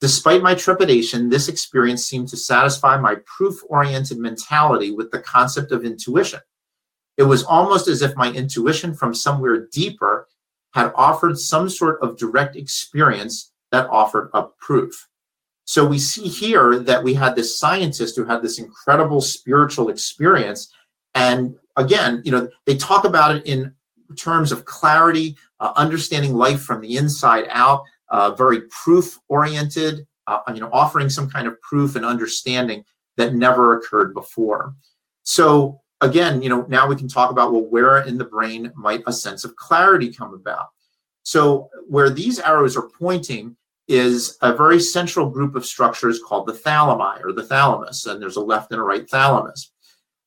[0.00, 5.72] Despite my trepidation, this experience seemed to satisfy my proof oriented mentality with the concept
[5.72, 6.40] of intuition.
[7.16, 10.28] It was almost as if my intuition from somewhere deeper
[10.74, 15.08] had offered some sort of direct experience that offered up proof.
[15.64, 20.70] So we see here that we had this scientist who had this incredible spiritual experience.
[21.14, 23.74] And again, you know, they talk about it in
[24.16, 30.38] terms of clarity, uh, understanding life from the inside out uh, very proof oriented, uh,
[30.54, 32.84] you know, offering some kind of proof and understanding
[33.16, 34.74] that never occurred before.
[35.22, 39.02] So again, you know, now we can talk about well, where in the brain might
[39.06, 40.68] a sense of clarity come about?
[41.22, 43.56] So where these arrows are pointing
[43.88, 48.36] is a very central group of structures called the thalami or the thalamus, and there's
[48.36, 49.72] a left and a right thalamus.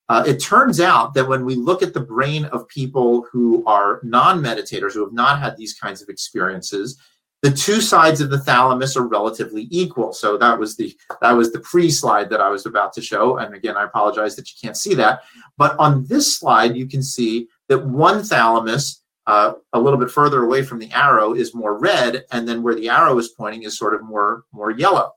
[0.08, 4.00] Uh, it turns out that when we look at the brain of people who are
[4.04, 7.00] non meditators, who have not had these kinds of experiences,
[7.42, 10.12] the two sides of the thalamus are relatively equal.
[10.12, 13.38] So that was the that was the pre-slide that I was about to show.
[13.38, 15.22] And again, I apologize that you can't see that.
[15.58, 20.44] But on this slide, you can see that one thalamus, uh, a little bit further
[20.44, 23.78] away from the arrow, is more red, and then where the arrow is pointing is
[23.78, 25.12] sort of more more yellow.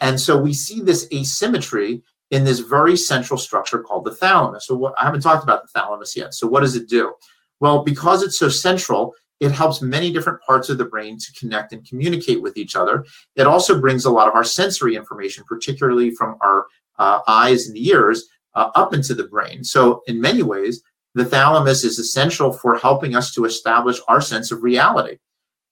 [0.00, 4.66] And so we see this asymmetry in this very central structure called the thalamus.
[4.66, 6.34] So what, I haven't talked about the thalamus yet.
[6.34, 7.14] So what does it do?
[7.60, 11.72] Well, because it's so central, it helps many different parts of the brain to connect
[11.72, 13.04] and communicate with each other.
[13.34, 16.66] It also brings a lot of our sensory information, particularly from our
[16.98, 19.62] uh, eyes and ears, uh, up into the brain.
[19.62, 20.82] So, in many ways,
[21.14, 25.18] the thalamus is essential for helping us to establish our sense of reality.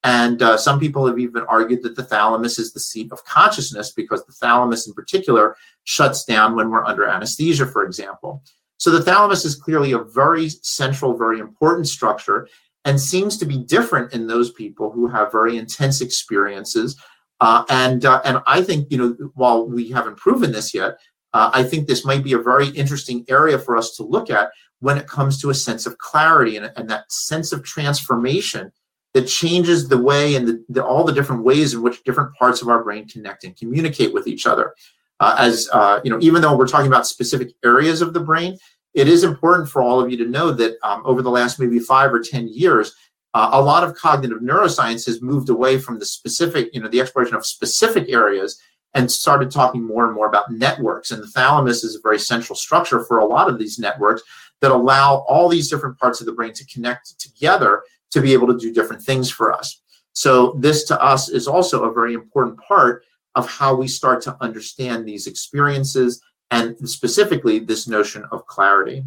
[0.03, 3.93] And uh, some people have even argued that the thalamus is the seat of consciousness
[3.93, 8.43] because the thalamus, in particular, shuts down when we're under anesthesia, for example.
[8.77, 12.49] So the thalamus is clearly a very central, very important structure
[12.85, 16.97] and seems to be different in those people who have very intense experiences.
[17.41, 20.99] Uh, and uh, and I think you know while we haven't proven this yet,
[21.33, 24.51] uh, I think this might be a very interesting area for us to look at
[24.81, 28.71] when it comes to a sense of clarity and, and that sense of transformation
[29.15, 32.61] that changes the way and the, the, all the different ways in which different parts
[32.61, 34.75] of our brain connect and communicate with each other.
[35.21, 38.59] Uh, as uh, you know, even though we're talking about specific areas of the brain,
[38.95, 41.79] it is important for all of you to know that um, over the last maybe
[41.79, 42.95] five or 10 years,
[43.35, 47.01] uh, a lot of cognitive neuroscience has moved away from the specific, you know, the
[47.01, 48.61] exploration of specific areas
[48.95, 51.11] and started talking more and more about networks.
[51.11, 54.23] And the thalamus is a very central structure for a lot of these networks
[54.61, 58.47] that allow all these different parts of the brain to connect together to be able
[58.47, 59.81] to do different things for us.
[60.13, 63.05] So, this to us is also a very important part
[63.35, 66.23] of how we start to understand these experiences
[66.55, 69.05] and specifically this notion of clarity.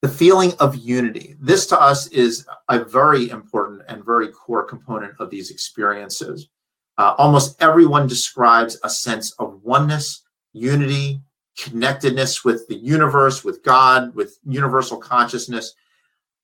[0.00, 1.36] The feeling of unity.
[1.38, 6.48] This to us is a very important and very core component of these experiences.
[6.96, 10.22] Uh, almost everyone describes a sense of oneness,
[10.54, 11.20] unity,
[11.56, 15.74] connectedness with the universe, with God, with universal consciousness.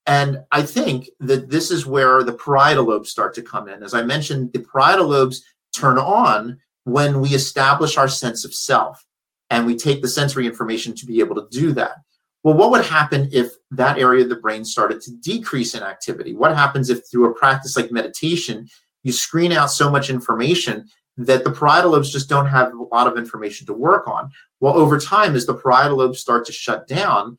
[0.07, 3.83] And I think that this is where the parietal lobes start to come in.
[3.83, 5.43] As I mentioned, the parietal lobes
[5.75, 9.05] turn on when we establish our sense of self
[9.51, 11.97] and we take the sensory information to be able to do that.
[12.43, 16.35] Well, what would happen if that area of the brain started to decrease in activity?
[16.35, 18.69] What happens if through a practice like meditation,
[19.03, 20.87] you screen out so much information
[21.19, 24.31] that the parietal lobes just don't have a lot of information to work on?
[24.61, 27.39] Well, over time, as the parietal lobes start to shut down,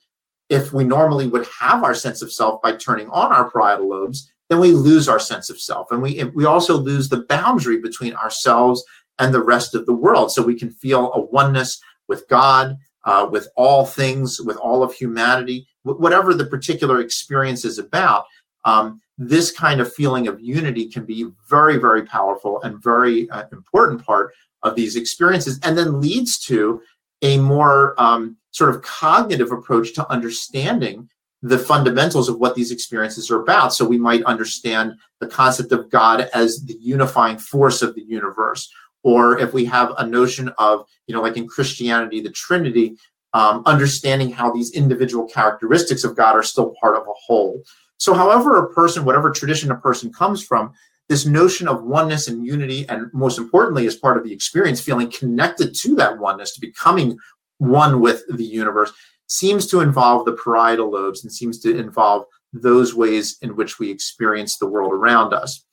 [0.50, 4.32] if we normally would have our sense of self by turning on our parietal lobes,
[4.50, 5.92] then we lose our sense of self.
[5.92, 8.84] And we, we also lose the boundary between ourselves
[9.20, 10.32] and the rest of the world.
[10.32, 14.94] So we can feel a oneness with God, uh, with all things, with all of
[14.94, 18.26] humanity, whatever the particular experience is about,
[18.66, 23.44] um, this kind of feeling of unity can be very, very powerful and very uh,
[23.52, 26.82] important part of these experiences, and then leads to
[27.22, 31.10] a more um, sort of cognitive approach to understanding
[31.42, 33.74] the fundamentals of what these experiences are about.
[33.74, 38.70] So we might understand the concept of God as the unifying force of the universe.
[39.04, 42.98] Or if we have a notion of, you know, like in Christianity, the Trinity,
[43.34, 47.62] um, understanding how these individual characteristics of God are still part of a whole.
[47.98, 50.74] So, however, a person, whatever tradition a person comes from,
[51.10, 55.12] this notion of oneness and unity, and most importantly, as part of the experience, feeling
[55.12, 57.18] connected to that oneness, to becoming
[57.58, 58.92] one with the universe,
[59.28, 63.92] seems to involve the parietal lobes and seems to involve those ways in which we
[63.92, 65.66] experience the world around us.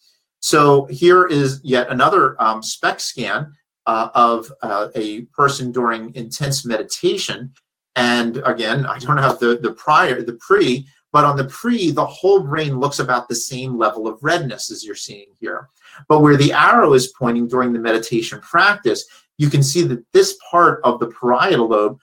[0.47, 3.53] So here is yet another um, SPECT scan
[3.85, 7.53] uh, of uh, a person during intense meditation.
[7.97, 12.07] And again, I don't have the, the prior, the pre, but on the pre, the
[12.07, 15.69] whole brain looks about the same level of redness as you're seeing here.
[16.09, 19.05] But where the arrow is pointing during the meditation practice,
[19.39, 21.99] you can see that this part of the parietal lobe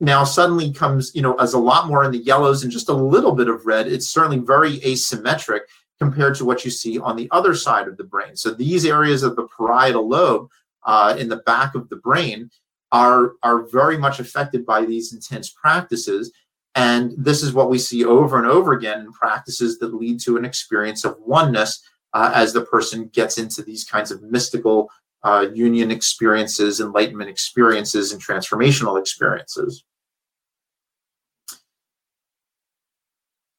[0.00, 2.92] now suddenly comes, you know, as a lot more in the yellows and just a
[2.92, 3.86] little bit of red.
[3.86, 5.60] It's certainly very asymmetric
[6.00, 8.36] compared to what you see on the other side of the brain.
[8.36, 10.48] So these areas of the parietal lobe
[10.84, 12.50] uh, in the back of the brain
[12.92, 16.32] are are very much affected by these intense practices.
[16.74, 20.36] And this is what we see over and over again in practices that lead to
[20.36, 21.82] an experience of oneness
[22.12, 24.90] uh, as the person gets into these kinds of mystical
[25.22, 29.84] uh, union experiences, enlightenment experiences, and transformational experiences.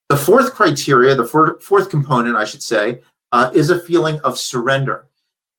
[0.10, 4.40] The fourth criteria, the four, fourth component, I should say, uh, is a feeling of
[4.40, 5.08] surrender.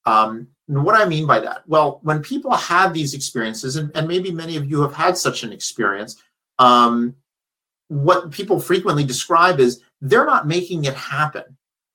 [0.07, 1.63] Um, what I mean by that?
[1.67, 5.43] Well, when people have these experiences, and, and maybe many of you have had such
[5.43, 6.23] an experience,
[6.59, 7.15] um,
[7.89, 11.45] what people frequently describe is they're not making it happen.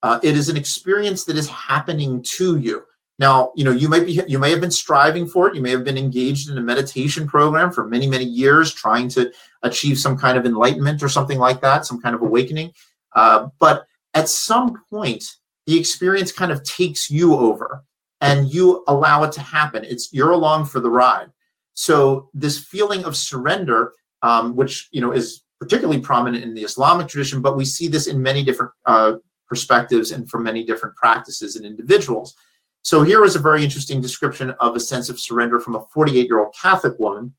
[0.02, 2.84] Uh, it is an experience that is happening to you.
[3.19, 5.56] Now, you know, you might be you may have been striving for it.
[5.56, 9.32] You may have been engaged in a meditation program for many, many years, trying to
[9.62, 12.73] achieve some kind of enlightenment or something like that, some kind of awakening.
[13.15, 15.23] Uh, but at some point,
[15.67, 17.84] the experience kind of takes you over,
[18.19, 19.84] and you allow it to happen.
[19.84, 21.30] It's you're along for the ride.
[21.76, 27.08] So this feeling of surrender, um, which you know is particularly prominent in the Islamic
[27.08, 29.13] tradition, but we see this in many different uh,
[29.47, 32.36] perspectives and from many different practices and individuals
[32.84, 36.28] so here is a very interesting description of a sense of surrender from a 48
[36.28, 37.34] year old Catholic woman.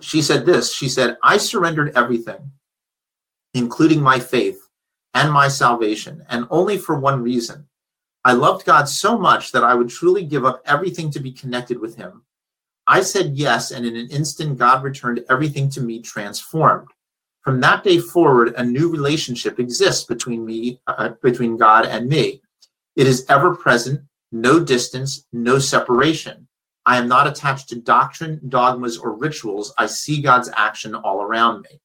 [0.00, 2.52] She said this She said, I surrendered everything,
[3.54, 4.60] including my faith
[5.14, 7.66] and my salvation, and only for one reason.
[8.24, 11.78] I loved God so much that I would truly give up everything to be connected
[11.78, 12.22] with Him.
[12.86, 16.88] I said yes, and in an instant, God returned everything to me transformed.
[17.42, 22.40] From that day forward, a new relationship exists between me, uh, between God and me.
[22.96, 24.02] It is ever present,
[24.32, 26.48] no distance, no separation.
[26.86, 29.72] I am not attached to doctrine, dogmas, or rituals.
[29.78, 31.80] I see God's action all around me.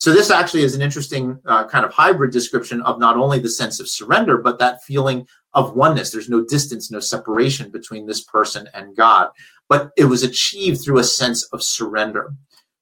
[0.00, 3.48] So, this actually is an interesting uh, kind of hybrid description of not only the
[3.48, 6.12] sense of surrender, but that feeling of oneness.
[6.12, 9.30] There's no distance, no separation between this person and God,
[9.68, 12.32] but it was achieved through a sense of surrender.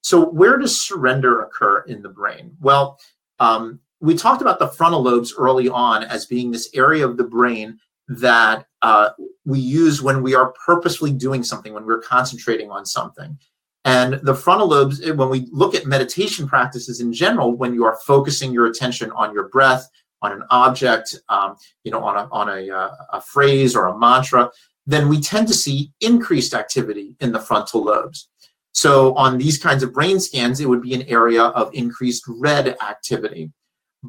[0.02, 2.54] So, where does surrender occur in the brain?
[2.60, 2.98] Well,
[3.38, 7.24] um, we talked about the frontal lobes early on as being this area of the
[7.24, 7.78] brain
[8.08, 9.10] that uh,
[9.44, 13.38] we use when we are purposefully doing something, when we're concentrating on something.
[13.84, 17.84] And the frontal lobes, eh, when we look at meditation practices in general, when you
[17.84, 19.88] are focusing your attention on your breath,
[20.22, 23.98] on an object, um, you know, on a on a, uh, a phrase or a
[23.98, 24.50] mantra,
[24.86, 28.28] then we tend to see increased activity in the frontal lobes.
[28.72, 32.76] So on these kinds of brain scans, it would be an area of increased red
[32.82, 33.52] activity.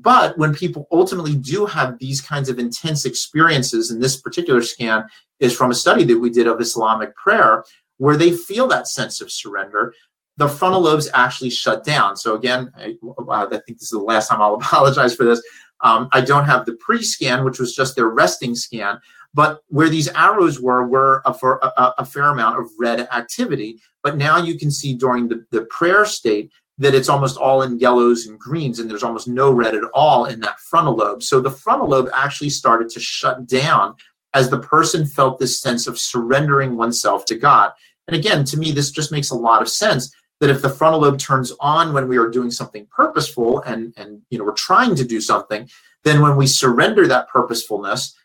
[0.02, 5.06] But when people ultimately do have these kinds of intense experiences, and this particular scan
[5.40, 7.64] is from a study that we did of Islamic prayer,
[7.98, 9.94] where they feel that sense of surrender,
[10.38, 12.16] the frontal lobes actually shut down.
[12.16, 12.96] So again, I,
[13.30, 15.42] I think this is the last time I'll apologize for this.
[15.82, 19.00] Um, I don't have the pre-scan, which was just their resting scan,
[19.34, 23.80] but where these arrows were were a, for a, a fair amount of red activity.
[24.02, 27.80] But now you can see during the, the prayer state that it's almost all in
[27.80, 31.24] yellows and greens and there's almost no red at all in that frontal lobe.
[31.24, 33.96] So the frontal lobe actually started to shut down
[34.34, 37.72] as the person felt this sense of surrendering oneself to God.
[38.08, 41.02] And again, to me, this just makes a lot of sense that if the frontal
[41.02, 44.96] lobe turns on when we are doing something purposeful and, and you know we're trying
[44.96, 45.68] to do something,
[46.04, 48.16] then when we surrender that purposefulness,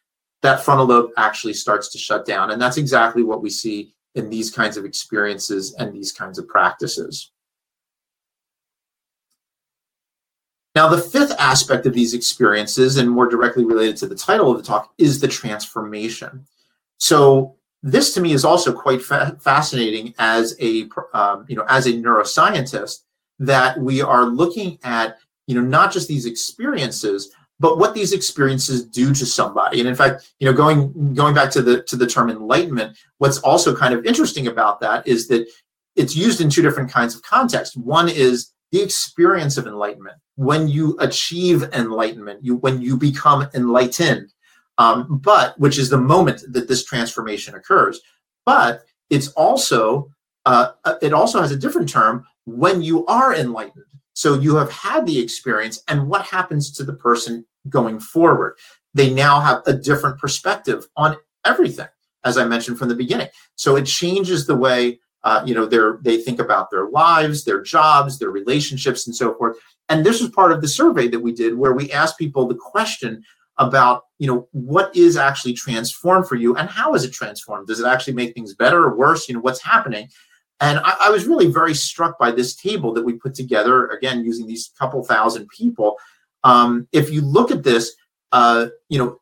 [0.43, 2.51] that frontal lobe actually starts to shut down.
[2.51, 6.47] And that's exactly what we see in these kinds of experiences and these kinds of
[6.47, 7.32] practices.
[10.75, 14.57] Now, the fifth aspect of these experiences, and more directly related to the title of
[14.57, 16.47] the talk, is the transformation.
[16.99, 21.87] So, this to me is also quite fa- fascinating as a um, you know as
[21.87, 23.01] a neuroscientist
[23.39, 28.85] that we are looking at you know not just these experiences but what these experiences
[28.85, 32.07] do to somebody and in fact you know going going back to the to the
[32.07, 35.47] term enlightenment what's also kind of interesting about that is that
[35.97, 40.67] it's used in two different kinds of contexts one is the experience of enlightenment when
[40.67, 44.33] you achieve enlightenment you when you become enlightened
[44.79, 48.01] um, but which is the moment that this transformation occurs
[48.45, 50.11] but it's also
[50.47, 53.85] uh, uh it also has a different term when you are enlightened.
[54.15, 58.59] So you have had the experience and what happens to the person going forward?
[58.95, 61.89] They now have a different perspective on everything
[62.25, 63.29] as i mentioned from the beginning.
[63.57, 67.63] So it changes the way uh, you know they're they think about their lives their
[67.63, 69.57] jobs their relationships and so forth.
[69.89, 72.55] And this was part of the survey that we did where we asked people the
[72.55, 73.23] question
[73.59, 77.67] about you know what is actually transformed for you and how is it transformed?
[77.67, 79.29] Does it actually make things better or worse?
[79.29, 80.09] You know what's happening?
[80.61, 84.25] And I, I was really very struck by this table that we put together again
[84.25, 85.97] using these couple thousand people.
[86.45, 87.95] Um, if you look at this
[88.33, 89.21] uh, you know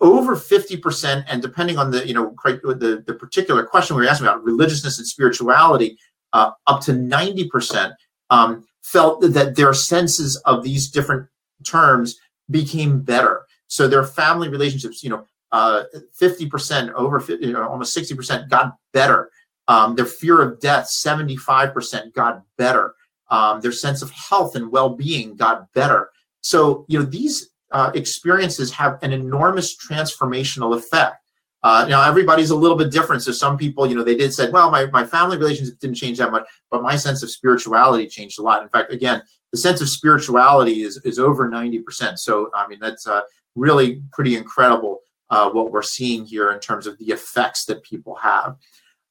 [0.00, 4.26] over 50% and depending on the you know the, the particular question we were asking
[4.26, 5.98] about religiousness and spirituality
[6.32, 7.94] uh, up to 90%
[8.30, 11.28] um, felt that their senses of these different
[11.64, 12.18] terms
[12.50, 13.46] became better.
[13.66, 15.84] So their family relationships, you know, uh,
[16.20, 19.30] 50% over 50, you know, almost 60% got better.
[19.68, 22.94] Um, their fear of death, 75% got better.
[23.30, 26.10] Um, their sense of health and well-being got better.
[26.42, 31.16] So, you know, these uh, experiences have an enormous transformational effect.
[31.62, 33.22] Uh, now everybody's a little bit different.
[33.22, 36.18] So some people, you know, they did say, well, my, my family relationship didn't change
[36.18, 38.62] that much, but my sense of spirituality changed a lot.
[38.62, 42.18] In fact, again, the sense of spirituality is is over 90%.
[42.18, 43.22] So I mean, that's uh,
[43.54, 45.00] really pretty incredible
[45.30, 48.56] uh, what we're seeing here in terms of the effects that people have.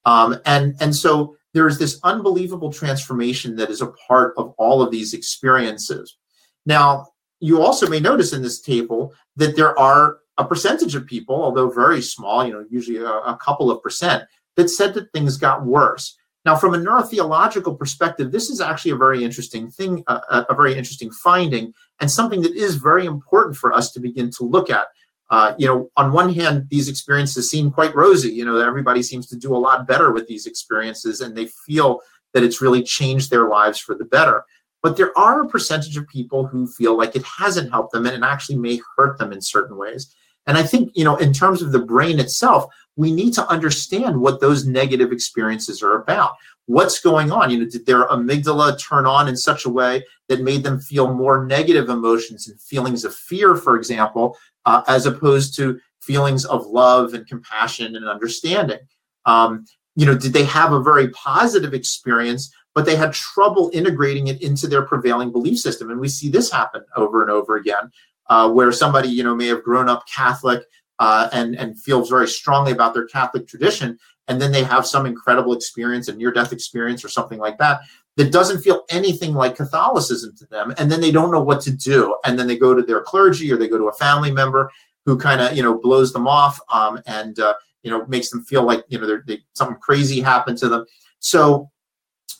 [0.05, 4.91] Um, and and so there's this unbelievable transformation that is a part of all of
[4.91, 6.17] these experiences.
[6.65, 7.07] Now,
[7.39, 11.69] you also may notice in this table that there are a percentage of people, although
[11.69, 14.23] very small, you know, usually a, a couple of percent,
[14.55, 16.17] that said that things got worse.
[16.45, 20.75] Now, from a neurotheological perspective, this is actually a very interesting thing, a, a, very
[20.75, 24.85] interesting finding, and something that is very important for us to begin to look at.
[25.31, 28.31] Uh, you know, on one hand, these experiences seem quite rosy.
[28.31, 32.01] You know, everybody seems to do a lot better with these experiences, and they feel
[32.33, 34.43] that it's really changed their lives for the better.
[34.85, 38.15] But there are a percentage of people who feel like it hasn't helped them and
[38.15, 40.13] it actually may hurt them in certain ways.
[40.45, 44.21] And I think, you know, in terms of the brain itself, we need to understand
[44.21, 46.33] what those negative experiences are about.
[46.67, 47.49] What's going on?
[47.49, 51.11] You know, did their amygdala turn on in such a way that made them feel
[51.11, 56.67] more negative emotions and feelings of fear, for example, uh, as opposed to feelings of
[56.67, 58.81] love and compassion and understanding?
[59.25, 59.65] Um,
[59.95, 64.41] you know, did they have a very positive experience, but they had trouble integrating it
[64.41, 65.89] into their prevailing belief system?
[65.89, 67.91] And we see this happen over and over again
[68.27, 70.63] uh, where somebody you know may have grown up Catholic
[70.99, 73.97] uh, and and feels very strongly about their Catholic tradition,
[74.27, 77.81] and then they have some incredible experience, a near death experience, or something like that
[78.17, 81.71] that doesn't feel anything like Catholicism to them, and then they don't know what to
[81.71, 84.71] do, and then they go to their clergy or they go to a family member
[85.05, 87.53] who kind of you know blows them off um, and uh,
[87.83, 90.85] you know makes them feel like you know they, something crazy happened to them.
[91.19, 91.69] So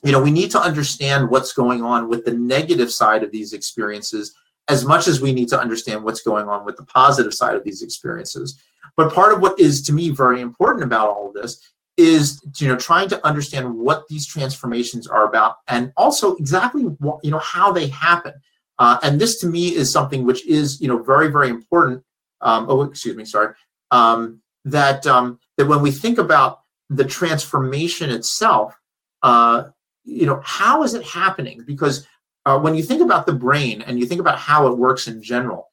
[0.06, 3.54] you know we need to understand what's going on with the negative side of these
[3.54, 4.36] experiences
[4.68, 7.64] as much as we need to understand what's going on with the positive side of
[7.64, 8.60] these experiences.
[8.96, 11.60] But part of what is to me very important about all of this
[11.98, 17.24] is you know trying to understand what these transformations are about and also exactly what,
[17.24, 18.34] you know how they happen.
[18.78, 22.04] Uh, and this to me is something which is you know very very important.
[22.42, 23.56] Um, oh, excuse me, sorry.
[23.90, 28.78] Um, that um, that when we think about the transformation itself,
[29.24, 29.70] uh,
[30.06, 31.64] you know, how is it happening?
[31.66, 32.08] Because
[32.46, 35.22] uh, when you think about the brain and you think about how it works in
[35.22, 35.72] general,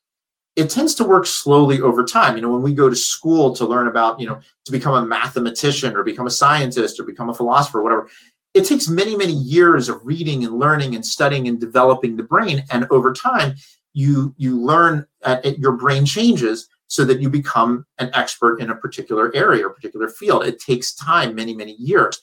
[0.56, 2.36] it tends to work slowly over time.
[2.36, 5.06] You know, when we go to school to learn about, you know, to become a
[5.06, 8.08] mathematician or become a scientist or become a philosopher, or whatever,
[8.54, 12.64] it takes many, many years of reading and learning and studying and developing the brain.
[12.70, 13.54] And over time,
[13.94, 18.70] you you learn at, at your brain changes so that you become an expert in
[18.70, 20.44] a particular area or particular field.
[20.44, 22.20] It takes time, many, many years.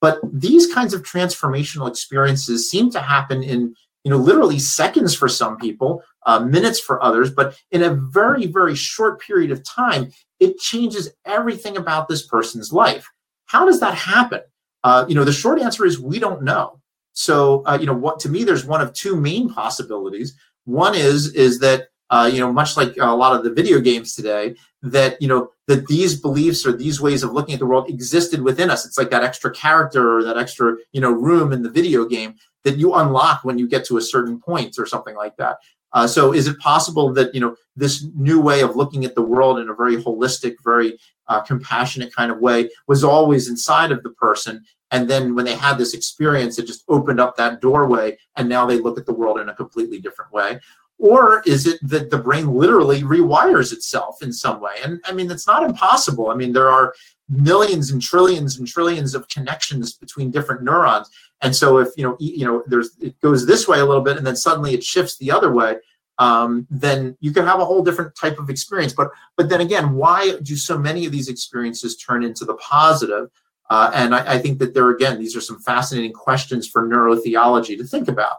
[0.00, 3.74] But these kinds of transformational experiences seem to happen in
[4.04, 8.46] you know, literally seconds for some people, uh, minutes for others, but in a very,
[8.46, 13.06] very short period of time, it changes everything about this person's life.
[13.46, 14.40] how does that happen?
[14.84, 16.80] Uh, you know, the short answer is we don't know.
[17.12, 20.34] So, uh, you know, what to me, there's one of two main possibilities.
[20.64, 24.14] One is is that uh, you know, much like a lot of the video games
[24.14, 27.88] today, that you know that these beliefs or these ways of looking at the world
[27.88, 28.84] existed within us.
[28.84, 32.34] It's like that extra character or that extra you know room in the video game
[32.64, 35.58] that you unlock when you get to a certain point or something like that.
[35.92, 39.22] Uh, so, is it possible that you know this new way of looking at the
[39.22, 40.98] world in a very holistic, very
[41.28, 45.54] uh, compassionate kind of way was always inside of the person, and then when they
[45.54, 49.14] had this experience, it just opened up that doorway, and now they look at the
[49.14, 50.58] world in a completely different way?
[50.98, 54.72] Or is it that the brain literally rewires itself in some way?
[54.84, 56.28] And I mean, it's not impossible.
[56.28, 56.92] I mean, there are
[57.28, 61.08] millions and trillions and trillions of connections between different neurons.
[61.40, 64.16] And so if you know, you know, there's it goes this way a little bit,
[64.16, 65.76] and then suddenly it shifts the other way,
[66.18, 68.92] um, then you can have a whole different type of experience.
[68.92, 73.28] But but then again, why do so many of these experiences turn into the positive?
[73.70, 77.76] Uh, and I, I think that there again, these are some fascinating questions for neurotheology
[77.76, 78.38] to think about.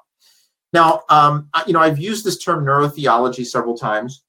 [0.71, 4.23] Now, um, you know, I've used this term neurotheology several times,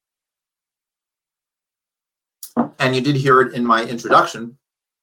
[2.79, 4.57] and you did hear it in my introduction.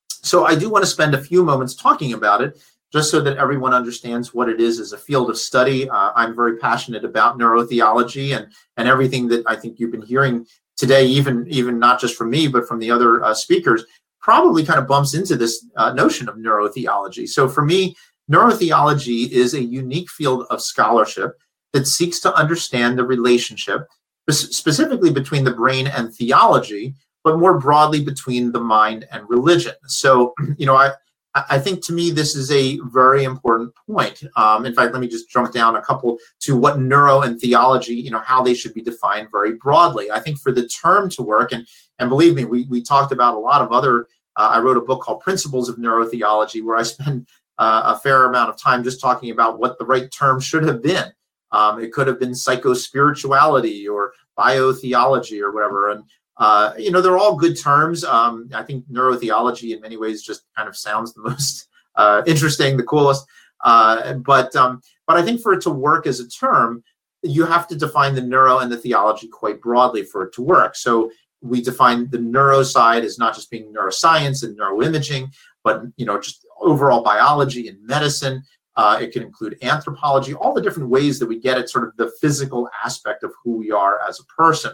[0.09, 2.61] So I do want to spend a few moments talking about it,
[2.93, 5.89] just so that everyone understands what it is as a field of study.
[5.89, 10.47] Uh, I'm very passionate about neurotheology and and everything that I think you've been hearing
[10.77, 13.85] today, even even not just from me, but from the other uh, speakers,
[14.21, 17.29] probably kind of bumps into this uh, notion of neurotheology.
[17.29, 17.97] So for me,
[18.31, 21.39] Neurotheology is a unique field of scholarship
[21.73, 23.87] that seeks to understand the relationship,
[24.31, 29.75] specifically between the brain and theology, but more broadly between the mind and religion.
[29.87, 30.93] So, you know, I,
[31.35, 34.23] I think to me this is a very important point.
[34.37, 37.95] Um, in fact, let me just jump down a couple to what neuro and theology,
[37.95, 40.11] you know, how they should be defined very broadly.
[40.11, 41.67] I think for the term to work, and
[41.99, 44.07] and believe me, we we talked about a lot of other.
[44.37, 47.27] Uh, I wrote a book called Principles of Neurotheology, where I spend
[47.59, 50.83] uh, a fair amount of time just talking about what the right term should have
[50.83, 51.13] been.
[51.51, 55.91] Um, it could have been psychospirituality or biotheology or whatever.
[55.91, 56.05] And,
[56.37, 58.05] uh, you know, they're all good terms.
[58.05, 62.77] Um, I think neurotheology in many ways just kind of sounds the most uh, interesting,
[62.77, 63.27] the coolest.
[63.65, 66.85] Uh, but, um, but I think for it to work as a term,
[67.23, 70.77] you have to define the neuro and the theology quite broadly for it to work.
[70.77, 75.33] So we define the neuro side as not just being neuroscience and neuroimaging,
[75.65, 78.43] but you know just overall biology and medicine.
[78.77, 81.97] Uh, it can include anthropology, all the different ways that we get at sort of
[81.97, 84.73] the physical aspect of who we are as a person.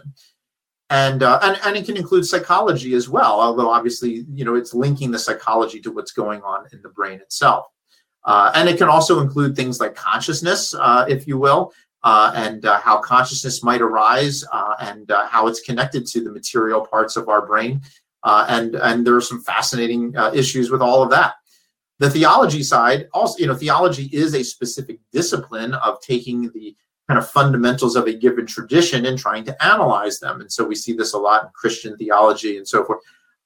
[0.91, 4.75] And, uh, and and it can include psychology as well, although obviously you know it's
[4.75, 7.65] linking the psychology to what's going on in the brain itself.
[8.25, 11.71] Uh, and it can also include things like consciousness, uh, if you will,
[12.03, 14.43] uh, and uh, how consciousness might arise
[14.79, 17.81] and how it's connected to the material parts of our brain.
[18.23, 21.35] And, and there are some fascinating issues with all of that.
[21.99, 26.75] The theology side, also, you know, theology is a specific discipline of taking the
[27.07, 30.41] kind of fundamentals of a given tradition and trying to analyze them.
[30.41, 32.99] And so we see this a lot in Christian theology and so forth.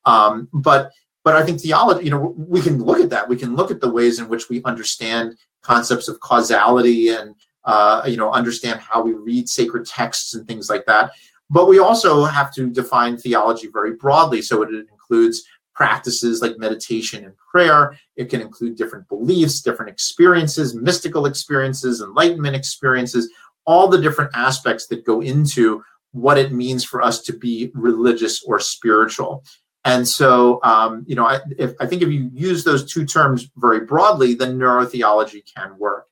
[0.06, 0.92] Um, but
[1.26, 3.28] but I think theology, you know, we can look at that.
[3.28, 7.36] We can look at the ways in which we understand concepts of causality and
[7.66, 11.12] uh, you know, understand how we read sacred texts and things like that.
[11.50, 14.42] But we also have to define theology very broadly.
[14.42, 15.44] So it includes
[15.80, 17.98] practices like meditation and prayer.
[18.18, 23.32] It can include different beliefs, different experiences, mystical experiences, enlightenment experiences,
[23.66, 28.44] all the different aspects that go into what it means for us to be religious
[28.44, 29.42] or spiritual.
[29.86, 33.48] And so, um, you know, I, if, I think if you use those two terms
[33.56, 36.08] very broadly, then neurotheology can work.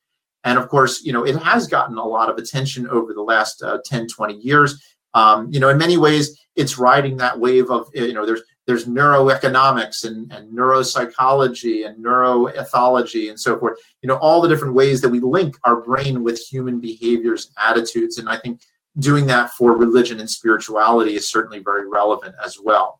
[0.45, 3.61] And of course, you know, it has gotten a lot of attention over the last
[3.61, 4.82] uh, 10, 20 years.
[5.13, 8.86] Um, you know, in many ways, it's riding that wave of, you know, there's there's
[8.86, 13.80] neuroeconomics and, and neuropsychology and neuroethology and so forth.
[14.01, 17.55] You know, all the different ways that we link our brain with human behaviors and
[17.57, 18.18] attitudes.
[18.18, 18.61] And I think
[18.99, 22.99] doing that for religion and spirituality is certainly very relevant as well.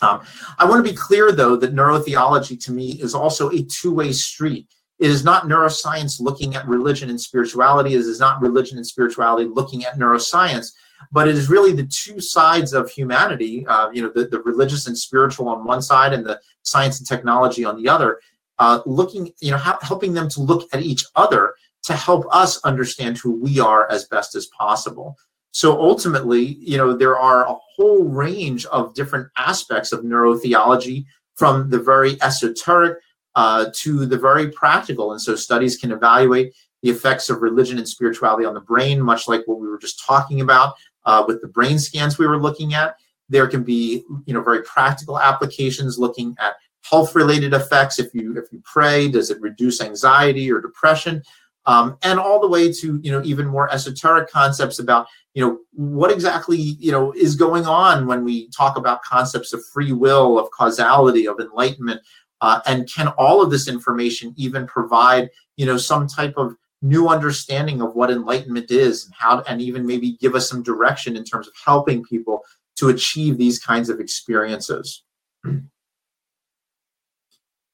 [0.00, 0.22] Um,
[0.58, 4.12] I want to be clear, though, that neurotheology to me is also a two way
[4.12, 4.66] street.
[4.98, 7.94] It is not neuroscience looking at religion and spirituality.
[7.94, 10.72] It is not religion and spirituality looking at neuroscience.
[11.12, 14.86] But it is really the two sides of humanity, uh, you know, the, the religious
[14.86, 18.20] and spiritual on one side and the science and technology on the other,
[18.58, 22.58] uh, looking, you know, ha- helping them to look at each other to help us
[22.64, 25.16] understand who we are as best as possible.
[25.52, 31.70] So ultimately, you know, there are a whole range of different aspects of neurotheology from
[31.70, 32.98] the very esoteric
[33.36, 35.12] uh, to the very practical.
[35.12, 36.54] And so studies can evaluate
[36.86, 40.04] the effects of religion and spirituality on the brain, much like what we were just
[40.06, 40.74] talking about
[41.04, 42.94] uh, with the brain scans we were looking at.
[43.28, 47.98] There can be, you know, very practical applications looking at health related effects.
[47.98, 51.24] If you if you pray, does it reduce anxiety or depression?
[51.64, 55.58] Um, and all the way to you know even more esoteric concepts about you know
[55.72, 60.38] what exactly you know is going on when we talk about concepts of free will,
[60.38, 62.00] of causality, of enlightenment,
[62.42, 67.08] uh, and can all of this information even provide you know some type of new
[67.08, 71.24] understanding of what enlightenment is and how and even maybe give us some direction in
[71.24, 72.42] terms of helping people
[72.76, 75.02] to achieve these kinds of experiences.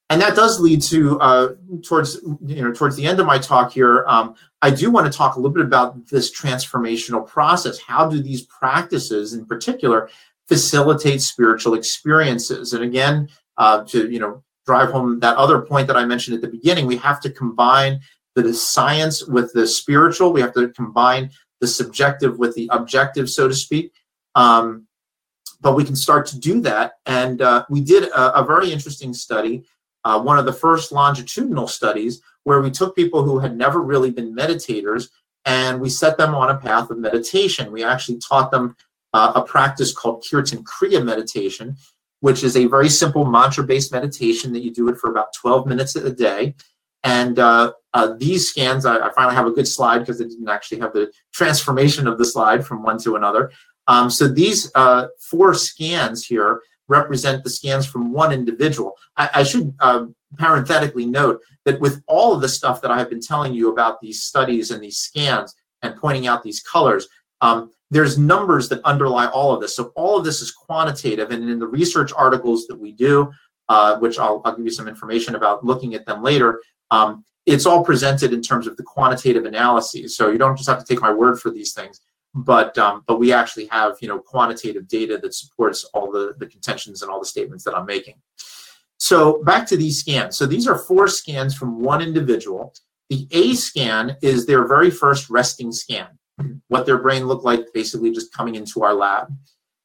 [0.09, 3.71] And that does lead to uh, towards you know towards the end of my talk
[3.71, 4.05] here.
[4.07, 7.79] Um, I do want to talk a little bit about this transformational process.
[7.79, 10.09] How do these practices, in particular,
[10.47, 12.73] facilitate spiritual experiences?
[12.73, 16.41] And again, uh, to you know drive home that other point that I mentioned at
[16.41, 17.99] the beginning, we have to combine
[18.41, 20.33] the science with the spiritual.
[20.33, 21.31] We have to combine
[21.61, 23.93] the subjective with the objective, so to speak.
[24.35, 24.87] Um,
[25.61, 26.93] but we can start to do that.
[27.05, 29.63] And uh, we did a, a, very interesting study,
[30.03, 34.11] uh, one of the first longitudinal studies, where we took people who had never really
[34.11, 35.09] been meditators
[35.45, 37.71] and we set them on a path of meditation.
[37.71, 38.75] We actually taught them
[39.13, 41.77] uh, a practice called Kirtan Kriya meditation,
[42.21, 45.67] which is a very simple mantra based meditation that you do it for about 12
[45.67, 46.55] minutes a day.
[47.03, 50.47] And uh, uh, these scans, I, I, finally have a good slide because it didn't
[50.47, 53.51] actually have the transformation of the slide from one to another.
[53.87, 58.97] Um, so these uh, four scans here represent the scans from one individual.
[59.17, 60.05] I, I should uh,
[60.37, 63.99] parenthetically note that with all of the stuff that I have been telling you about
[64.01, 67.07] these studies and these scans and pointing out these colors,
[67.41, 69.75] um, there's numbers that underlie all of this.
[69.75, 73.31] So all of this is quantitative, and in the research articles that we do,
[73.69, 76.59] uh, which I'll, I'll, give you some information about looking at them later,
[76.91, 80.15] um, it's all presented in terms of the quantitative analyses.
[80.15, 81.99] So you don't just have to take my word for these things
[82.33, 86.47] but um, but we actually have you know quantitative data that supports all the the
[86.47, 88.15] contentions and all the statements that I'm making.
[88.97, 90.37] So back to these scans.
[90.37, 92.73] So these are four scans from one individual.
[93.09, 96.07] The A scan is their very first resting scan,
[96.69, 99.27] what their brain looked like basically just coming into our lab.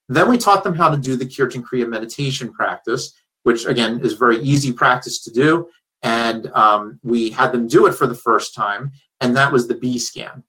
[0.08, 4.14] Then we taught them how to do the Kirtan Kriya meditation practice, which again is
[4.14, 5.68] very easy practice to do.
[6.02, 9.74] And um, we had them do it for the first time, and that was the
[9.74, 10.44] B scan.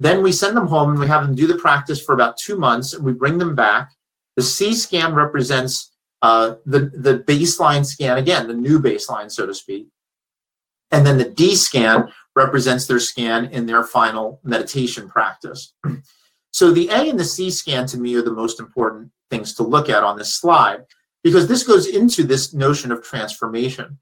[0.00, 2.56] Then we send them home and we have them do the practice for about two
[2.56, 3.90] months and we bring them back.
[4.36, 9.54] The C scan represents uh, the, the baseline scan, again, the new baseline, so to
[9.54, 9.88] speak.
[10.90, 15.72] And then the D scan represents their scan in their final meditation practice.
[16.50, 19.62] So the A and the C scan to me are the most important things to
[19.62, 20.80] look at on this slide
[21.22, 23.98] because this goes into this notion of transformation.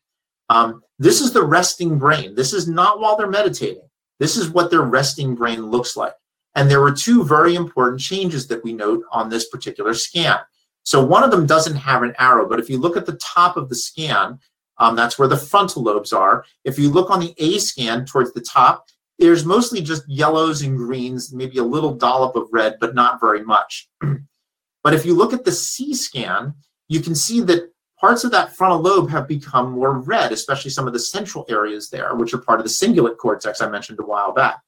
[0.49, 2.35] Um, this is the resting brain.
[2.35, 3.89] This is not while they're meditating.
[4.19, 6.15] This is what their resting brain looks like.
[6.55, 10.39] And there were two very important changes that we note on this particular scan.
[10.85, 13.57] So one of them doesn't have an arrow, but if you look at the top
[13.57, 14.39] of the scan,
[14.79, 16.45] um, that's where the frontal lobes are.
[16.65, 18.87] If you look on the A scan towards the top,
[19.19, 23.43] there's mostly just yellows and greens, maybe a little dollop of red, but not very
[23.43, 23.89] much.
[24.83, 26.55] but if you look at the C scan,
[26.89, 30.87] you can see that parts of that frontal lobe have become more red, especially some
[30.87, 34.07] of the central areas there, which are part of the cingulate cortex I mentioned a
[34.07, 34.61] while back.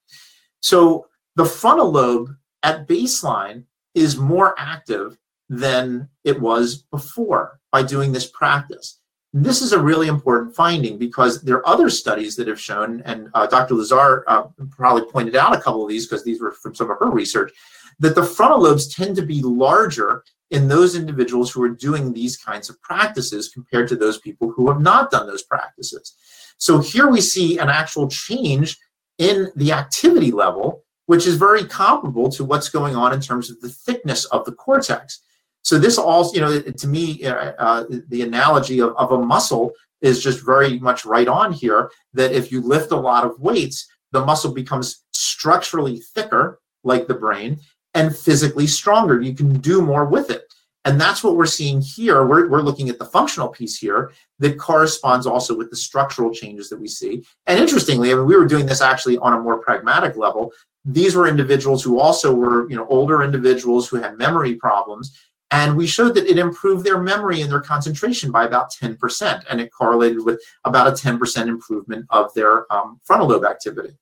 [0.60, 1.06] So
[1.36, 3.64] the frontal lobe at baseline
[3.94, 5.18] is more active
[5.48, 9.00] than it was before by doing this practice.
[9.32, 13.28] This is a really important finding because there are other studies that have shown, and
[13.34, 13.74] uh, Dr.
[13.74, 16.98] Lazar uh, probably pointed out a couple of these because these were from some of
[16.98, 17.52] her research,
[17.98, 22.36] that the frontal lobes tend to be larger in those individuals who are doing these
[22.36, 26.14] kinds of practices compared to those people who have not done those practices.
[26.56, 28.76] So here we see an actual change
[29.18, 33.60] in the activity level, which is very comparable to what's going on in terms of
[33.60, 35.22] the thickness of the cortex.
[35.62, 39.72] So this also, you know, to me, uh, uh, the analogy of, of a muscle
[40.00, 41.90] is just very much right on here.
[42.14, 47.14] That if you lift a lot of weights, the muscle becomes structurally thicker, like the
[47.14, 47.58] brain,
[47.98, 49.20] and physically stronger.
[49.20, 50.44] You can do more with it.
[50.84, 52.24] And that's what we're seeing here.
[52.24, 56.68] We're, we're looking at the functional piece here that corresponds also with the structural changes
[56.70, 57.24] that we see.
[57.46, 60.52] And interestingly, I mean, we were doing this actually on a more pragmatic level.
[60.84, 65.18] These were individuals who also were, you know, older individuals who had memory problems.
[65.50, 69.44] And we showed that it improved their memory and their concentration by about 10%.
[69.50, 73.94] And it correlated with about a 10% improvement of their um, frontal lobe activity.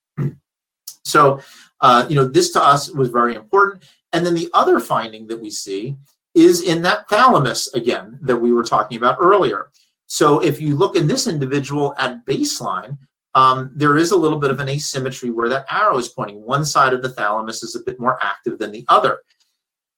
[1.06, 1.40] So
[1.80, 3.84] uh, you know, this to us was very important.
[4.12, 5.96] And then the other finding that we see
[6.34, 9.70] is in that thalamus again that we were talking about earlier.
[10.06, 12.98] So if you look in this individual at baseline,
[13.34, 16.42] um, there is a little bit of an asymmetry where that arrow is pointing.
[16.42, 19.18] One side of the thalamus is a bit more active than the other.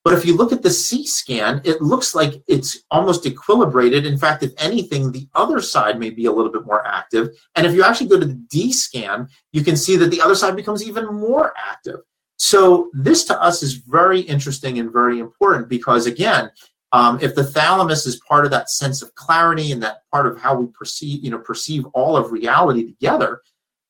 [0.09, 4.07] But if you look at the C scan, it looks like it's almost equilibrated.
[4.07, 7.29] In fact, if anything, the other side may be a little bit more active.
[7.55, 10.35] And if you actually go to the D scan, you can see that the other
[10.35, 12.01] side becomes even more active.
[12.39, 16.53] So this to us is very interesting and very important because again,
[16.93, 20.41] um, if the thalamus is part of that sense of clarity and that part of
[20.41, 23.43] how we perceive, you know, perceive all of reality together,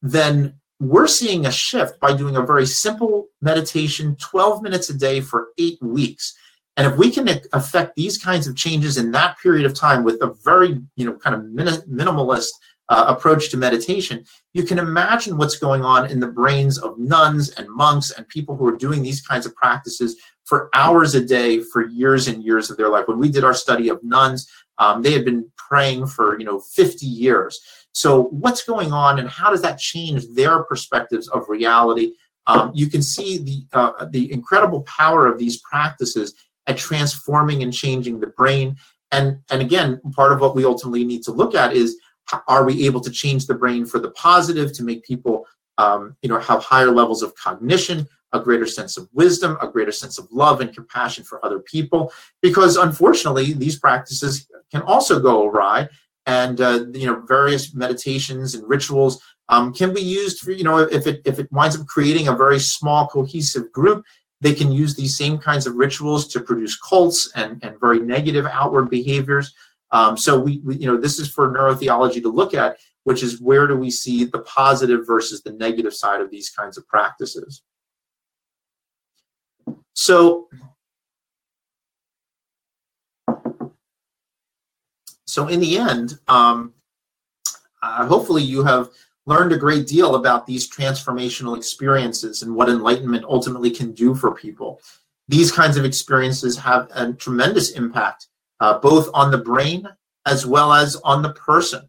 [0.02, 5.20] then we're seeing a shift by doing a very simple meditation, 12 minutes a day
[5.20, 6.34] for eight weeks.
[6.76, 10.22] And if we can affect these kinds of changes in that period of time with
[10.22, 12.50] a very, you know, kind of minimalist
[12.88, 14.24] uh, approach to meditation,
[14.54, 18.56] you can imagine what's going on in the brains of nuns and monks and people
[18.56, 22.70] who are doing these kinds of practices for hours a day for years and years
[22.70, 23.08] of their life.
[23.08, 24.48] When we did our study of nuns,
[24.78, 27.60] um, they had been praying for you know 50 years.
[27.98, 32.12] So what's going on, and how does that change their perspectives of reality?
[32.46, 36.32] Um, you can see the uh, the incredible power of these practices
[36.68, 38.76] at transforming and changing the brain.
[39.10, 41.98] And and again, part of what we ultimately need to look at is
[42.46, 45.44] are we able to change the brain for the positive to make people
[45.78, 49.90] um, you know have higher levels of cognition a greater sense of wisdom a greater
[49.90, 55.46] sense of love and compassion for other people because unfortunately these practices can also go
[55.48, 55.88] awry
[56.28, 60.78] and uh, you know various meditations and rituals um, can be used for you know
[60.78, 64.04] if it if it winds up creating a very small cohesive group
[64.40, 68.46] they can use these same kinds of rituals to produce cults and, and very negative
[68.46, 69.52] outward behaviors
[69.90, 73.40] um, so we, we, you know, this is for neurotheology to look at, which is
[73.40, 77.62] where do we see the positive versus the negative side of these kinds of practices.
[79.94, 80.48] So,
[85.28, 86.72] so in the end, um,
[87.82, 88.88] uh, hopefully you have
[89.26, 94.34] learned a great deal about these transformational experiences and what enlightenment ultimately can do for
[94.34, 94.80] people.
[95.28, 98.28] These kinds of experiences have a tremendous impact
[98.60, 99.86] uh, both on the brain
[100.24, 101.86] as well as on the person.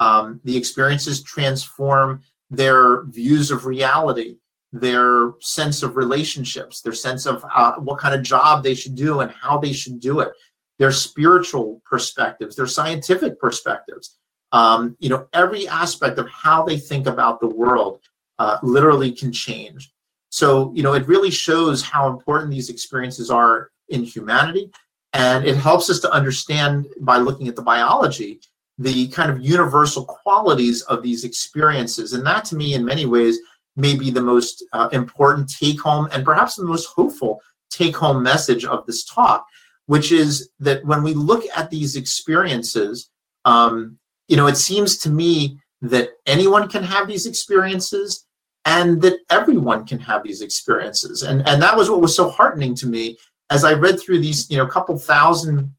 [0.00, 4.38] Um, the experiences transform their views of reality,
[4.72, 9.20] their sense of relationships, their sense of uh, what kind of job they should do
[9.20, 10.32] and how they should do it,
[10.80, 14.16] their spiritual perspectives, their scientific perspectives.
[14.50, 18.00] Um, you know, every aspect of how they think about the world
[18.38, 19.92] uh, literally can change.
[20.30, 24.70] So, you know, it really shows how important these experiences are in humanity
[25.12, 28.40] and it helps us to understand by looking at the biology
[28.78, 32.14] the kind of universal qualities of these experiences.
[32.14, 33.38] And that to me, in many ways,
[33.76, 38.22] may be the most uh, important take home and perhaps the most hopeful take home
[38.22, 39.44] message of this talk,
[39.90, 43.10] which is that when we look at these experiences,
[43.44, 48.24] um, you know, it seems to me that anyone can have these experiences
[48.64, 51.24] and that everyone can have these experiences.
[51.24, 53.18] And, and that was what was so heartening to me
[53.50, 55.74] as I read through these, you know, couple thousand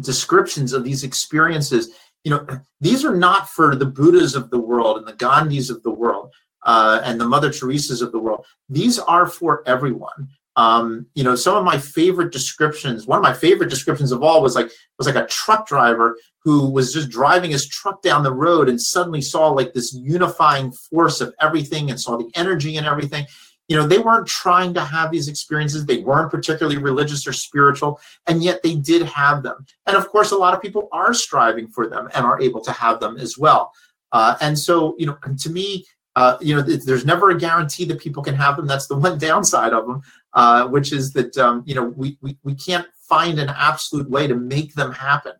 [0.00, 1.90] descriptions of these experiences,
[2.24, 2.46] you know,
[2.80, 6.32] these are not for the Buddhas of the world and the Gandhis of the world
[6.62, 8.46] uh, and the Mother Teresa's of the world.
[8.70, 10.30] These are for everyone.
[10.56, 14.40] Um, you know, some of my favorite descriptions, one of my favorite descriptions of all
[14.40, 18.32] was like was like a truck driver who was just driving his truck down the
[18.32, 22.86] road and suddenly saw like this unifying force of everything and saw the energy and
[22.86, 23.26] everything.
[23.66, 25.86] You know they weren't trying to have these experiences.
[25.86, 29.66] They weren't particularly religious or spiritual and yet they did have them.
[29.86, 32.72] And of course a lot of people are striving for them and are able to
[32.72, 33.72] have them as well.
[34.12, 35.84] Uh, and so you know to me
[36.16, 38.66] uh, you know there's never a guarantee that people can have them.
[38.66, 40.02] That's the one downside of them
[40.34, 44.26] uh, which is that um, you know we, we we can't find an absolute way
[44.26, 45.32] to make them happen.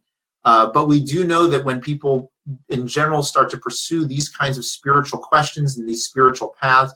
[0.45, 2.31] Uh, but we do know that when people
[2.69, 6.93] in general start to pursue these kinds of spiritual questions and these spiritual paths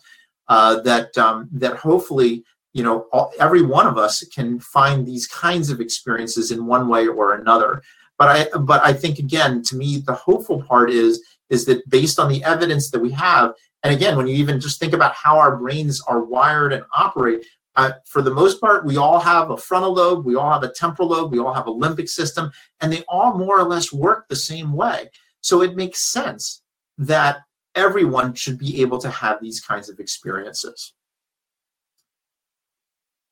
[0.48, 5.26] uh, that um, that hopefully you know all, every one of us can find these
[5.26, 7.82] kinds of experiences in one way or another.
[8.16, 12.18] But i but i think again to me the hopeful part is is that based
[12.18, 15.38] on the evidence that we have and again when you even just think about how
[15.38, 17.44] our brains are wired and operate
[17.76, 20.72] uh, for the most part we all have a frontal lobe we all have a
[20.72, 22.50] temporal lobe we all have a limbic system
[22.80, 25.08] and they all more or less work the same way
[25.40, 26.62] so it makes sense
[26.98, 27.38] that
[27.74, 30.92] everyone should be able to have these kinds of experiences.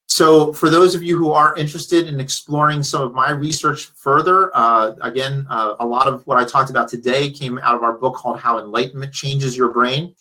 [0.09, 4.51] So for those of you who are interested in exploring some of my research further,
[4.57, 7.99] uh, again, uh, a lot of what I talked about today came out of our
[7.99, 10.15] book called How Enlightenment Changes Your Brain.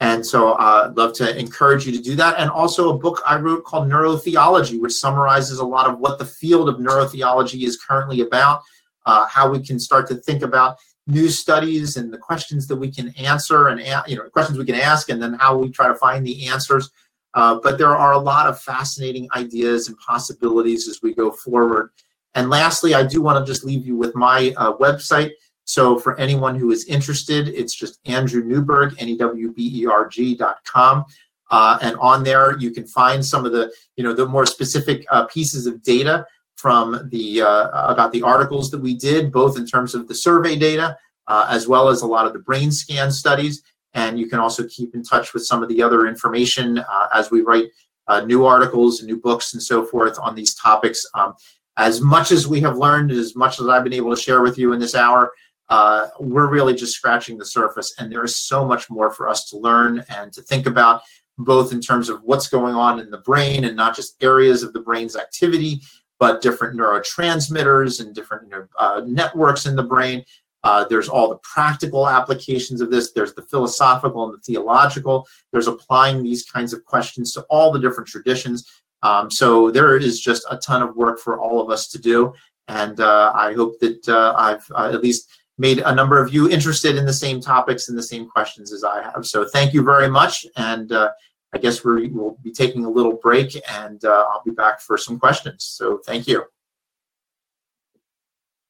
[0.00, 2.38] And so uh, I'd love to encourage you to do that.
[2.38, 6.24] And also a book I wrote called Neurotheology, which summarizes a lot of what the
[6.24, 8.60] field of neurotheology is currently about,
[9.06, 10.76] uh, how we can start to think about
[11.06, 14.74] new studies and the questions that we can answer and you know questions we can
[14.74, 16.90] ask and then how we try to find the answers
[17.36, 21.90] Uh, but there are a lot of fascinating ideas and possibilities as we go forward.
[22.34, 25.32] And lastly, I do want to just leave you with my uh, website.
[25.66, 31.04] So for anyone who is interested, it's just Andrew Newberg, N-E-W-B-E-R-G dot com.
[31.50, 35.04] Uh, and on there, you can find some of the, you know, the more specific
[35.10, 39.66] uh, pieces of data from the uh, about the articles that we did, both in
[39.66, 40.96] terms of the survey data
[41.28, 43.62] uh, as well as a lot of the brain scan studies.
[43.94, 47.30] And you can also keep in touch with some of the other information uh, as
[47.30, 47.66] we write
[48.08, 51.06] uh, new articles and new books and so forth on these topics.
[51.14, 51.34] Um,
[51.78, 54.58] as much as we have learned, as much as I've been able to share with
[54.58, 55.32] you in this hour,
[55.68, 59.48] uh, we're really just scratching the surface, and there is so much more for us
[59.50, 61.02] to learn and to think about,
[61.38, 64.72] both in terms of what's going on in the brain and not just areas of
[64.72, 65.80] the brain's activity,
[66.18, 70.24] but different neurotransmitters and different uh, networks in the brain.
[70.64, 73.12] Uh, there's all the practical applications of this.
[73.12, 75.26] There's the philosophical and the theological.
[75.52, 78.66] There's applying these kinds of questions to all the different traditions.
[79.02, 82.32] Um, so there is just a ton of work for all of us to do.
[82.66, 86.50] And uh, I hope that uh, I've uh, at least made a number of you
[86.50, 89.26] interested in the same topics and the same questions as I have.
[89.26, 90.46] So thank you very much.
[90.56, 91.10] And uh,
[91.54, 94.98] I guess we will be taking a little break and uh, I'll be back for
[94.98, 95.64] some questions.
[95.64, 96.44] So thank you.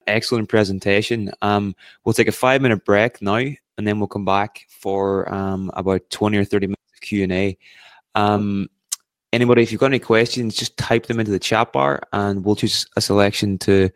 [0.07, 1.33] Excellent presentation.
[1.43, 1.75] Um,
[2.05, 6.09] we'll take a five minute break now and then we'll come back for um, about
[6.11, 7.59] 20 or 30 minutes of Q&A.
[8.15, 8.69] Um,
[9.33, 12.57] anybody, if you've got any questions, just type them into the chat bar and we'll
[12.57, 13.91] choose a selection to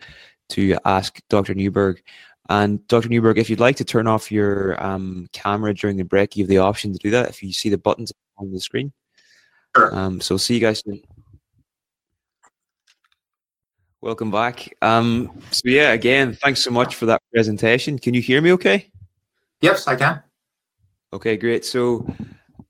[0.50, 1.54] to ask Dr.
[1.54, 2.02] Newberg.
[2.50, 3.08] And Dr.
[3.08, 6.48] Newberg, if you'd like to turn off your um, camera during the break, you have
[6.48, 8.92] the option to do that if you see the buttons on the screen.
[9.76, 9.94] Sure.
[9.94, 11.00] Um, so see you guys soon.
[14.00, 14.74] Welcome back.
[14.82, 18.00] Um, so yeah, again, thanks so much for that presentation.
[18.00, 18.90] Can you hear me okay?
[19.60, 20.20] Yes, I can.
[21.12, 21.64] Okay, great.
[21.64, 22.04] So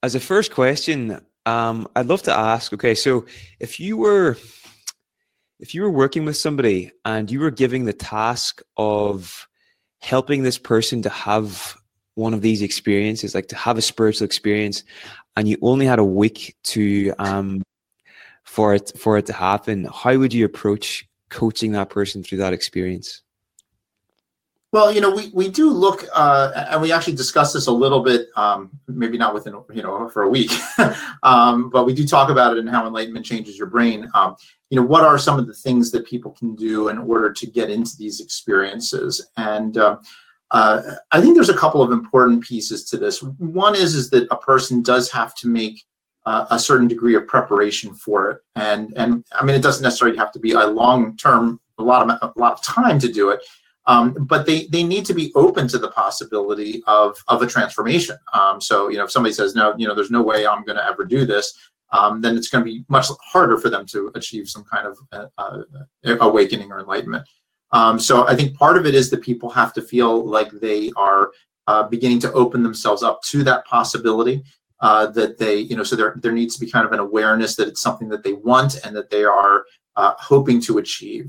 [0.02, 3.24] as a first question, um, I'd love to ask, okay, so
[3.58, 4.36] if you were
[5.58, 9.46] if you were working with somebody and you were giving the task of
[10.00, 11.76] helping this person to have
[12.14, 14.84] one of these experiences, like to have a spiritual experience,
[15.36, 17.62] and you only had a week to um,
[18.50, 22.52] for it for it to happen, how would you approach coaching that person through that
[22.52, 23.22] experience?
[24.72, 28.00] Well, you know, we, we do look, uh, and we actually discuss this a little
[28.00, 30.52] bit, um, maybe not within, you know, for a week,
[31.24, 34.08] um, but we do talk about it and how enlightenment changes your brain.
[34.14, 34.36] Um,
[34.70, 37.46] you know, what are some of the things that people can do in order to
[37.46, 39.26] get into these experiences?
[39.36, 39.98] And uh,
[40.52, 43.22] uh, I think there's a couple of important pieces to this.
[43.22, 45.84] One is is that a person does have to make
[46.24, 50.16] uh, a certain degree of preparation for it, and and I mean it doesn't necessarily
[50.18, 53.30] have to be a long term, a lot of a lot of time to do
[53.30, 53.40] it,
[53.86, 58.16] um, but they they need to be open to the possibility of of a transformation.
[58.32, 60.76] Um, so you know if somebody says no, you know there's no way I'm going
[60.76, 61.52] to ever do this.
[61.92, 64.98] Um, then it's going to be much harder for them to achieve some kind of
[65.12, 65.62] uh, uh,
[66.20, 67.26] awakening or enlightenment.
[67.72, 70.90] Um, so I think part of it is that people have to feel like they
[70.96, 71.30] are
[71.66, 74.42] uh, beginning to open themselves up to that possibility.
[74.80, 77.54] Uh, that they, you know, so there there needs to be kind of an awareness
[77.54, 79.66] that it's something that they want and that they are
[79.96, 81.28] uh, hoping to achieve.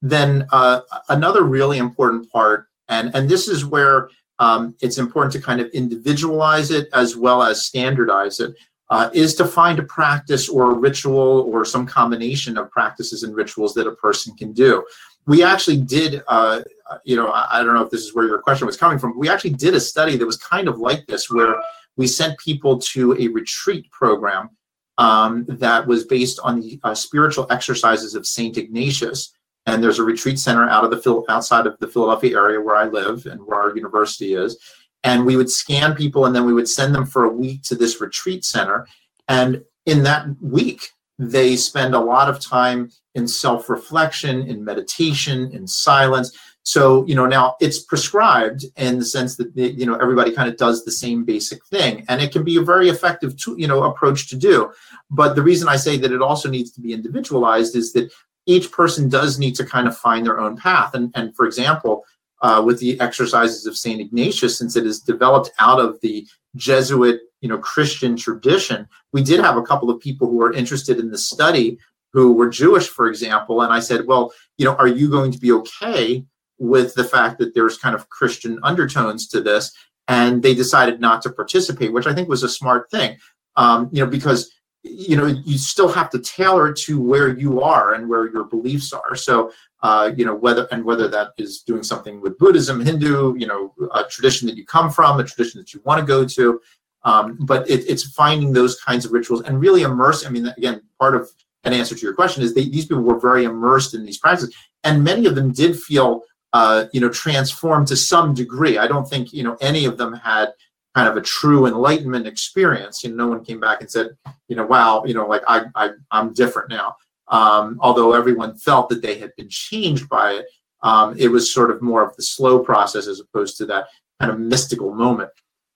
[0.00, 0.80] Then uh,
[1.10, 5.68] another really important part, and and this is where um, it's important to kind of
[5.70, 8.54] individualize it as well as standardize it.
[8.90, 13.36] Uh, is to find a practice or a ritual or some combination of practices and
[13.36, 14.82] rituals that a person can do
[15.28, 16.62] we actually did, uh,
[17.04, 19.16] you know, I, I don't know if this is where your question was coming from.
[19.16, 21.56] We actually did a study that was kind of like this, where
[21.98, 24.48] we sent people to a retreat program
[24.96, 29.34] um, that was based on the uh, spiritual exercises of Saint Ignatius.
[29.66, 32.86] And there's a retreat center out of the outside of the Philadelphia area where I
[32.86, 34.56] live and where our university is.
[35.04, 37.74] And we would scan people, and then we would send them for a week to
[37.74, 38.86] this retreat center.
[39.28, 45.50] And in that week, they spend a lot of time in self reflection, in meditation,
[45.52, 46.36] in silence.
[46.62, 50.58] So, you know, now it's prescribed in the sense that, you know, everybody kind of
[50.58, 52.04] does the same basic thing.
[52.08, 54.70] And it can be a very effective, to, you know, approach to do.
[55.10, 58.12] But the reason I say that it also needs to be individualized is that
[58.44, 60.94] each person does need to kind of find their own path.
[60.94, 62.04] And, and for example,
[62.40, 64.00] uh, with the exercises of St.
[64.00, 66.26] Ignatius, since it is developed out of the
[66.56, 68.88] Jesuit you know Christian tradition.
[69.12, 71.78] We did have a couple of people who were interested in the study
[72.12, 75.38] who were Jewish, for example, and I said, well, you know, are you going to
[75.38, 76.24] be okay
[76.58, 79.72] with the fact that there's kind of Christian undertones to this?
[80.08, 83.18] And they decided not to participate, which I think was a smart thing,
[83.56, 84.50] um, you know, because
[84.82, 88.44] you know you still have to tailor it to where you are and where your
[88.44, 89.14] beliefs are.
[89.14, 93.46] So uh, you know whether and whether that is doing something with Buddhism, Hindu, you
[93.46, 96.60] know, a tradition that you come from, a tradition that you want to go to
[97.04, 100.26] Um, but it, it's finding those kinds of rituals and really immerse.
[100.26, 101.30] I mean, again, part of
[101.64, 104.54] an answer to your question is they, these people were very immersed in these practices,
[104.84, 106.22] and many of them did feel,
[106.52, 108.78] uh, you know, transformed to some degree.
[108.78, 110.48] I don't think you know any of them had
[110.94, 113.04] kind of a true enlightenment experience.
[113.04, 114.08] You know, no one came back and said,
[114.48, 116.96] you know, wow, you know, like I, I I'm different now.
[117.30, 120.46] Um, although everyone felt that they had been changed by it,
[120.82, 123.86] um, it was sort of more of the slow process as opposed to that
[124.20, 125.30] kind of mystical moment.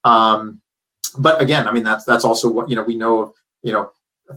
[0.05, 0.61] Um,
[1.19, 2.83] but again, I mean, that's that's also what you know.
[2.83, 3.91] We know you know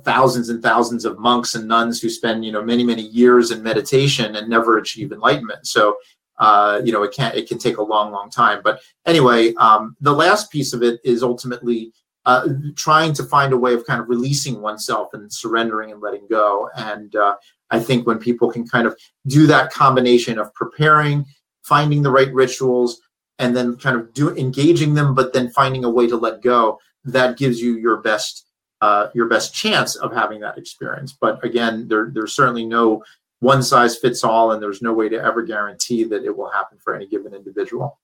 [0.03, 3.63] thousands and thousands of monks and nuns who spend you know many many years in
[3.63, 5.67] meditation and never achieve enlightenment.
[5.67, 5.97] So
[6.37, 8.61] uh, you know it can it can take a long long time.
[8.63, 11.93] But anyway, um, the last piece of it is ultimately
[12.25, 16.27] uh, trying to find a way of kind of releasing oneself and surrendering and letting
[16.29, 16.69] go.
[16.75, 17.35] And uh,
[17.69, 18.97] I think when people can kind of
[19.27, 21.25] do that combination of preparing,
[21.63, 23.01] finding the right rituals,
[23.37, 26.79] and then kind of do engaging them, but then finding a way to let go,
[27.03, 28.47] that gives you your best
[28.81, 31.17] uh, your best chance of having that experience.
[31.19, 33.03] But again, there, there's certainly no
[33.39, 36.77] one size fits all, and there's no way to ever guarantee that it will happen
[36.83, 37.99] for any given individual.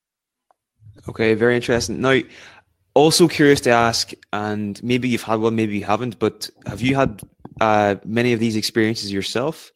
[1.10, 2.02] Okay, very interesting.
[2.02, 2.20] Now,
[2.94, 6.96] also curious to ask, and maybe you've had one, maybe you haven't, but have you
[6.96, 7.22] had
[7.60, 9.72] uh, many of these experiences yourself?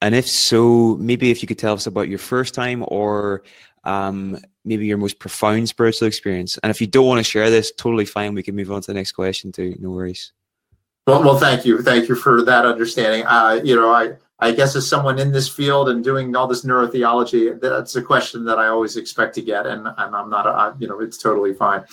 [0.00, 3.42] And if so, maybe if you could tell us about your first time or
[3.84, 6.58] um, maybe your most profound spiritual experience.
[6.62, 8.34] And if you don't want to share this, totally fine.
[8.34, 9.76] We can move on to the next question too.
[9.80, 10.32] No worries.
[11.06, 13.24] Well, well, thank you, thank you for that understanding.
[13.26, 16.64] Uh, you know, I I guess as someone in this field and doing all this
[16.64, 20.76] neurotheology, that's a question that I always expect to get, and, and I'm not, a,
[20.78, 21.84] you know, it's totally fine.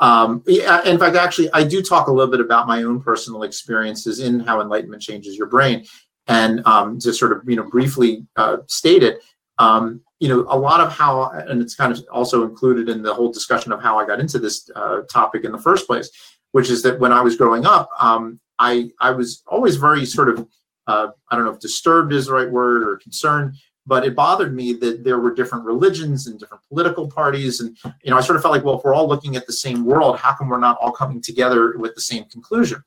[0.00, 4.20] Um, in fact, actually, I do talk a little bit about my own personal experiences
[4.20, 5.84] in how enlightenment changes your brain,
[6.26, 9.22] and um, to sort of, you know, briefly uh, state it.
[9.58, 13.12] Um, you know, a lot of how, and it's kind of also included in the
[13.12, 16.10] whole discussion of how I got into this uh, topic in the first place,
[16.52, 20.28] which is that when I was growing up, um, I I was always very sort
[20.30, 20.46] of
[20.86, 23.54] uh, I don't know if disturbed is the right word or concerned,
[23.86, 28.10] but it bothered me that there were different religions and different political parties, and you
[28.10, 30.18] know I sort of felt like, well, if we're all looking at the same world,
[30.18, 32.82] how come we're not all coming together with the same conclusion?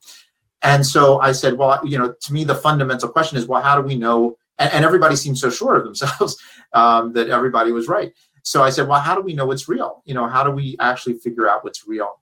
[0.62, 3.76] And so I said, well, you know, to me the fundamental question is, well, how
[3.76, 4.38] do we know?
[4.60, 6.42] And, and everybody seemed so sure of themselves
[6.74, 8.14] um, that everybody was right.
[8.44, 10.04] So I said, well, how do we know what's real?
[10.06, 12.20] You know, how do we actually figure out what's real?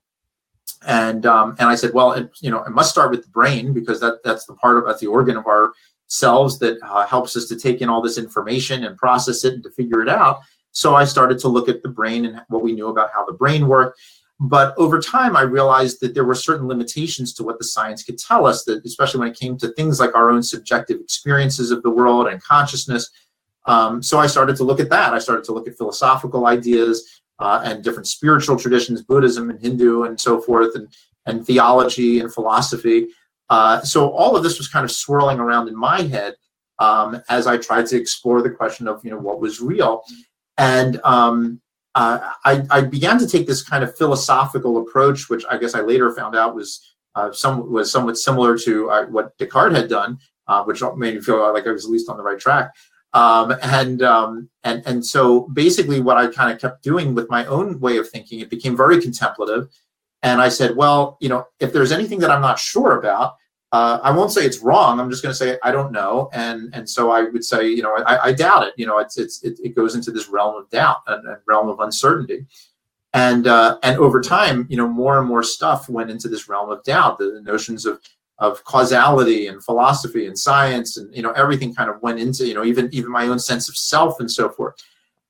[0.88, 3.74] and um, and I said, well, it, you know, it must start with the brain
[3.74, 5.74] because that that's the part of that's the organ of our
[6.12, 9.64] cells that uh, helps us to take in all this information and process it and
[9.64, 10.42] to figure it out.
[10.72, 13.32] So I started to look at the brain and what we knew about how the
[13.32, 13.98] brain worked.
[14.42, 18.18] But over time, I realized that there were certain limitations to what the science could
[18.18, 21.82] tell us, that especially when it came to things like our own subjective experiences of
[21.82, 23.10] the world and consciousness.
[23.66, 25.14] Um, so I started to look at that.
[25.14, 30.04] I started to look at philosophical ideas uh, and different spiritual traditions, Buddhism and Hindu
[30.04, 30.88] and so forth, and,
[31.26, 33.08] and theology and philosophy.
[33.52, 36.36] Uh, so all of this was kind of swirling around in my head
[36.80, 40.04] um, as I tried to explore the question of you know what was real,
[40.58, 41.62] and um,
[41.94, 45.82] uh, I, I, began to take this kind of philosophical approach, which I guess I
[45.82, 50.18] later found out was uh, some was somewhat similar to uh, what Descartes had done,
[50.48, 52.72] uh, which made me feel like I was at least on the right track.
[53.14, 57.46] Um, and um, and and so basically, what I kind of kept doing with my
[57.48, 59.68] own way of thinking, it became very contemplative.
[60.24, 63.34] And I said, well, you know, if there's anything that I'm not sure about,
[63.72, 65.00] uh, I won't say it's wrong.
[65.00, 66.30] I'm just going to say I don't know.
[66.34, 68.74] And and so I would say, you know, I, I doubt it.
[68.78, 71.70] You know, it's it's it, it, goes into this realm of doubt and, and realm
[71.70, 72.46] of uncertainty.
[73.14, 76.70] And uh, and over time, you know, more and more stuff went into this realm
[76.70, 77.18] of doubt.
[77.18, 78.02] The, the notions of
[78.42, 82.56] of causality and philosophy and science and you know everything kind of went into you
[82.56, 84.74] know even even my own sense of self and so forth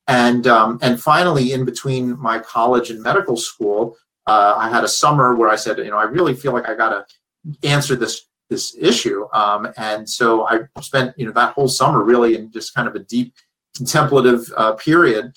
[0.08, 4.88] and um, and finally in between my college and medical school uh, i had a
[4.88, 8.28] summer where i said you know i really feel like i got to answer this
[8.52, 12.74] this issue um, and so i spent you know that whole summer really in just
[12.74, 13.34] kind of a deep
[13.76, 15.32] contemplative uh, period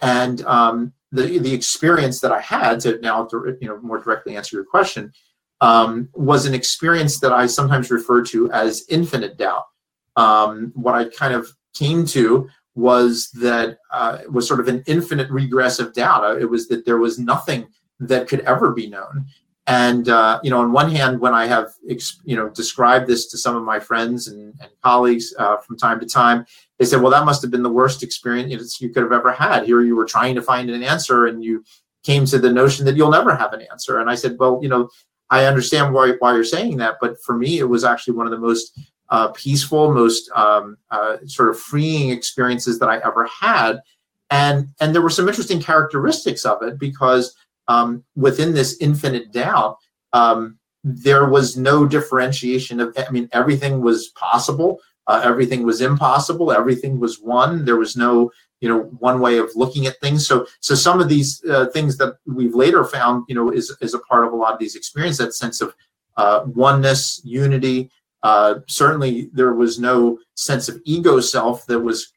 [0.00, 3.28] and um, the the experience that i had to now
[3.60, 5.12] you know more directly answer your question
[5.60, 9.64] um, was an experience that I sometimes refer to as infinite doubt.
[10.16, 15.30] Um, what I kind of came to was that uh, was sort of an infinite
[15.30, 16.24] regress of doubt.
[16.24, 17.68] Uh, it was that there was nothing
[17.98, 19.26] that could ever be known.
[19.70, 21.68] And uh, you know, on one hand, when I have
[22.24, 26.00] you know described this to some of my friends and, and colleagues uh, from time
[26.00, 26.44] to time,
[26.80, 29.66] they said, "Well, that must have been the worst experience you could have ever had.
[29.66, 31.64] Here, you were trying to find an answer, and you
[32.02, 34.68] came to the notion that you'll never have an answer." And I said, "Well, you
[34.68, 34.90] know,
[35.30, 38.32] I understand why, why you're saying that, but for me, it was actually one of
[38.32, 38.76] the most
[39.10, 43.78] uh, peaceful, most um, uh, sort of freeing experiences that I ever had.
[44.30, 47.36] And, and there were some interesting characteristics of it because
[47.70, 49.76] um, within this infinite doubt,
[50.12, 52.96] um, there was no differentiation of.
[52.96, 54.80] I mean, everything was possible.
[55.06, 56.52] Uh, everything was impossible.
[56.52, 57.64] Everything was one.
[57.64, 61.08] There was no you know one way of looking at things so so some of
[61.08, 64.36] these uh, things that we've later found you know is is a part of a
[64.36, 65.74] lot of these experiences that sense of
[66.18, 67.90] uh, oneness unity
[68.22, 72.12] uh, certainly there was no sense of ego self that was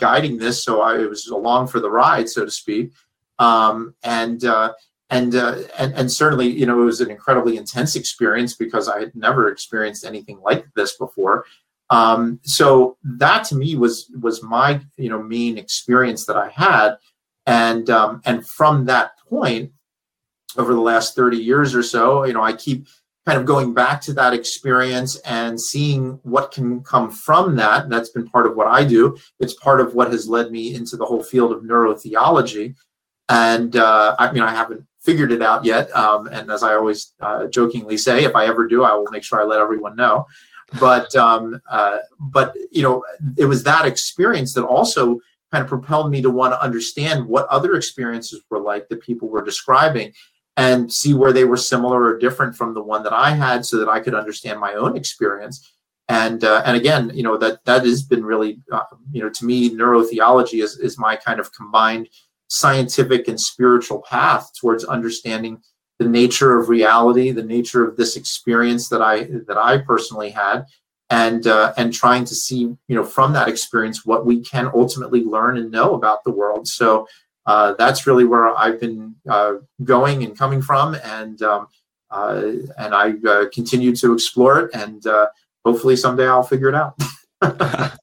[0.00, 2.92] guiding this so i was along for the ride so to speak
[3.38, 4.72] um, and uh,
[5.10, 8.98] and, uh, and and certainly you know it was an incredibly intense experience because i
[8.98, 11.44] had never experienced anything like this before
[11.90, 16.96] um, so that to me was was my you know main experience that I had,
[17.46, 19.72] and um, and from that point,
[20.56, 22.86] over the last thirty years or so, you know, I keep
[23.26, 27.88] kind of going back to that experience and seeing what can come from that.
[27.88, 29.16] That's been part of what I do.
[29.40, 32.74] It's part of what has led me into the whole field of neurotheology,
[33.28, 35.94] and uh, I mean, I haven't figured it out yet.
[35.94, 39.22] Um, and as I always uh, jokingly say, if I ever do, I will make
[39.22, 40.26] sure I let everyone know
[40.80, 43.04] but um, uh, but you know
[43.36, 45.20] it was that experience that also
[45.52, 49.28] kind of propelled me to want to understand what other experiences were like that people
[49.28, 50.12] were describing
[50.56, 53.78] and see where they were similar or different from the one that I had so
[53.78, 55.72] that I could understand my own experience
[56.08, 58.82] and uh, and again you know that that has been really uh,
[59.12, 62.08] you know to me neurotheology is is my kind of combined
[62.48, 65.60] scientific and spiritual path towards understanding
[65.98, 70.64] the nature of reality, the nature of this experience that I that I personally had,
[71.10, 75.24] and uh, and trying to see you know from that experience what we can ultimately
[75.24, 76.66] learn and know about the world.
[76.66, 77.06] So
[77.46, 81.68] uh, that's really where I've been uh, going and coming from, and um,
[82.10, 82.42] uh,
[82.78, 85.28] and I uh, continue to explore it, and uh,
[85.64, 86.98] hopefully someday I'll figure it out.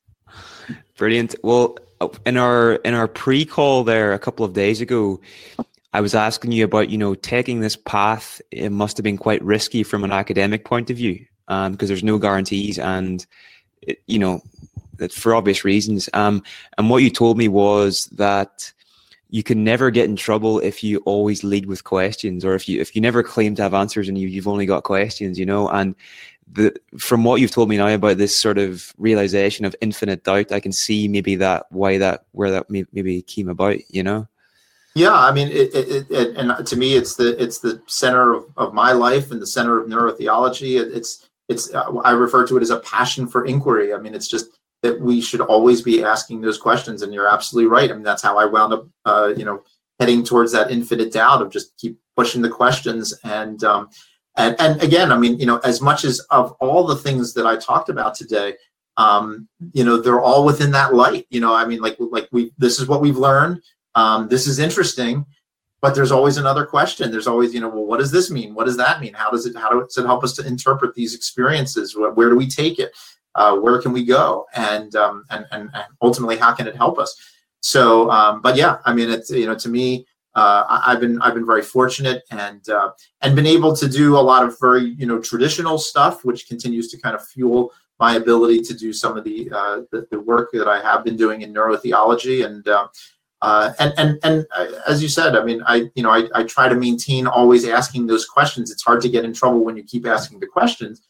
[0.98, 1.36] Brilliant.
[1.44, 1.78] Well,
[2.26, 5.20] in our in our pre-call there a couple of days ago,
[5.94, 8.42] I was asking you about, you know, taking this path.
[8.52, 12.04] It must have been quite risky from an academic point of view, because um, there's
[12.04, 13.26] no guarantees, and
[13.82, 14.42] it, you know,
[15.12, 16.10] for obvious reasons.
[16.14, 16.44] Um,
[16.78, 18.72] and what you told me was that
[19.30, 22.80] you can never get in trouble if you always lead with questions, or if you
[22.82, 25.68] if you never claim to have answers and you, you've only got questions, you know.
[25.70, 25.96] And
[26.52, 30.52] the from what you've told me now about this sort of realization of infinite doubt,
[30.52, 34.28] I can see maybe that why that where that maybe came about, you know.
[34.94, 38.46] Yeah, I mean, it, it, it, and to me, it's the it's the center of,
[38.58, 40.80] of my life and the center of neurotheology.
[40.80, 43.94] it's it's uh, I refer to it as a passion for inquiry.
[43.94, 44.48] I mean, it's just
[44.82, 47.02] that we should always be asking those questions.
[47.02, 47.90] And you're absolutely right.
[47.90, 49.64] I mean, that's how I wound up, uh, you know,
[50.00, 53.14] heading towards that infinite doubt of just keep pushing the questions.
[53.24, 53.90] And um,
[54.38, 57.46] and and again, I mean, you know, as much as of all the things that
[57.46, 58.56] I talked about today,
[58.98, 61.28] um, you know, they're all within that light.
[61.30, 63.62] You know, I mean, like like we this is what we've learned.
[63.96, 65.26] Um, this is interesting
[65.82, 67.12] but there's always another question.
[67.12, 68.54] There's always you know well what does this mean?
[68.54, 69.14] What does that mean?
[69.14, 71.96] How does it how does it help us to interpret these experiences?
[71.96, 72.96] Where, where do we take it?
[73.34, 74.46] Uh, where can we go?
[74.54, 77.16] And, um, and, and and ultimately how can it help us?
[77.62, 80.06] So um, but yeah i mean it's you know to me
[80.36, 84.18] uh, I, have been I've been very fortunate and uh, and been able to do
[84.18, 88.16] a lot of very you know traditional stuff, which continues to kind of fuel my
[88.16, 91.42] ability to do some of the uh, the, the, work that I have been doing
[91.42, 92.88] in neurotheology and uh,
[93.42, 96.44] uh, and and and uh, as you said, I mean, I you know I, I
[96.44, 98.72] try to maintain always asking those questions.
[98.72, 101.02] It's hard to get in trouble when you keep asking the questions,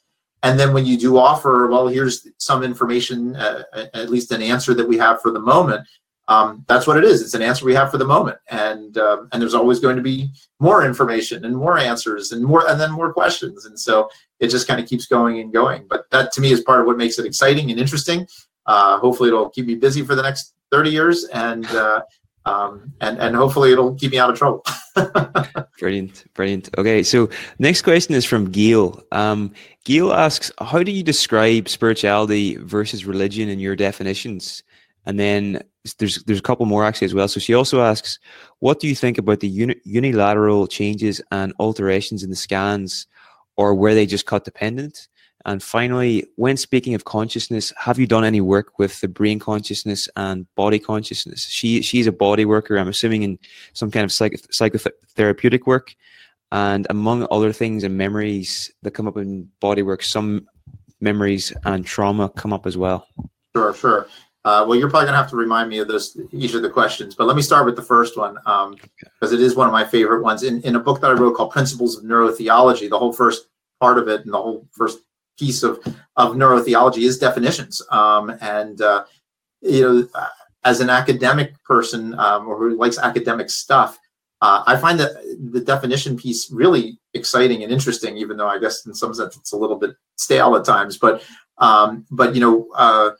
[0.41, 4.87] and then when you do offer, well, here's some information, at least an answer that
[4.87, 5.87] we have for the moment.
[6.31, 7.21] Um, that's what it is.
[7.21, 10.01] It's an answer we have for the moment, and um, and there's always going to
[10.01, 10.29] be
[10.61, 14.65] more information and more answers and more and then more questions, and so it just
[14.65, 15.85] kind of keeps going and going.
[15.89, 18.27] But that to me is part of what makes it exciting and interesting.
[18.65, 22.01] Uh, hopefully, it'll keep me busy for the next 30 years, and uh,
[22.45, 24.63] um, and and hopefully it'll keep me out of trouble.
[25.79, 26.69] brilliant, brilliant.
[26.77, 27.29] Okay, so
[27.59, 29.03] next question is from Gail.
[29.11, 29.51] Um,
[29.89, 34.63] asks, "How do you describe spirituality versus religion in your definitions?"
[35.05, 35.61] And then
[35.97, 37.27] there's there's a couple more actually as well.
[37.27, 38.19] So she also asks,
[38.59, 43.07] "What do you think about the uni- unilateral changes and alterations in the scans,
[43.57, 45.07] or were they just cut dependent?"
[45.45, 50.07] And finally, when speaking of consciousness, have you done any work with the brain consciousness
[50.15, 51.45] and body consciousness?
[51.47, 52.77] She she's a body worker.
[52.77, 53.39] I'm assuming in
[53.73, 55.95] some kind of psych, psychotherapeutic work,
[56.51, 60.47] and among other things and memories that come up in body work, some
[60.99, 63.07] memories and trauma come up as well.
[63.55, 64.07] Sure, sure.
[64.43, 67.13] Uh, well, you're probably gonna have to remind me of those each of the questions,
[67.13, 69.85] but let me start with the first one because um, it is one of my
[69.85, 70.43] favorite ones.
[70.43, 73.47] In in a book that I wrote called Principles of Neurotheology, the whole first
[73.79, 74.99] part of it and the whole first
[75.41, 75.79] piece of,
[76.15, 77.81] of neurotheology is definitions.
[77.89, 79.05] Um, and, uh,
[79.61, 80.07] you know,
[80.63, 83.97] as an academic person um, or who likes academic stuff,
[84.41, 85.11] uh, I find that
[85.51, 89.51] the definition piece really exciting and interesting, even though I guess in some sense it's
[89.51, 90.97] a little bit stale at times.
[90.97, 91.23] But
[91.57, 93.11] um, but you know, uh,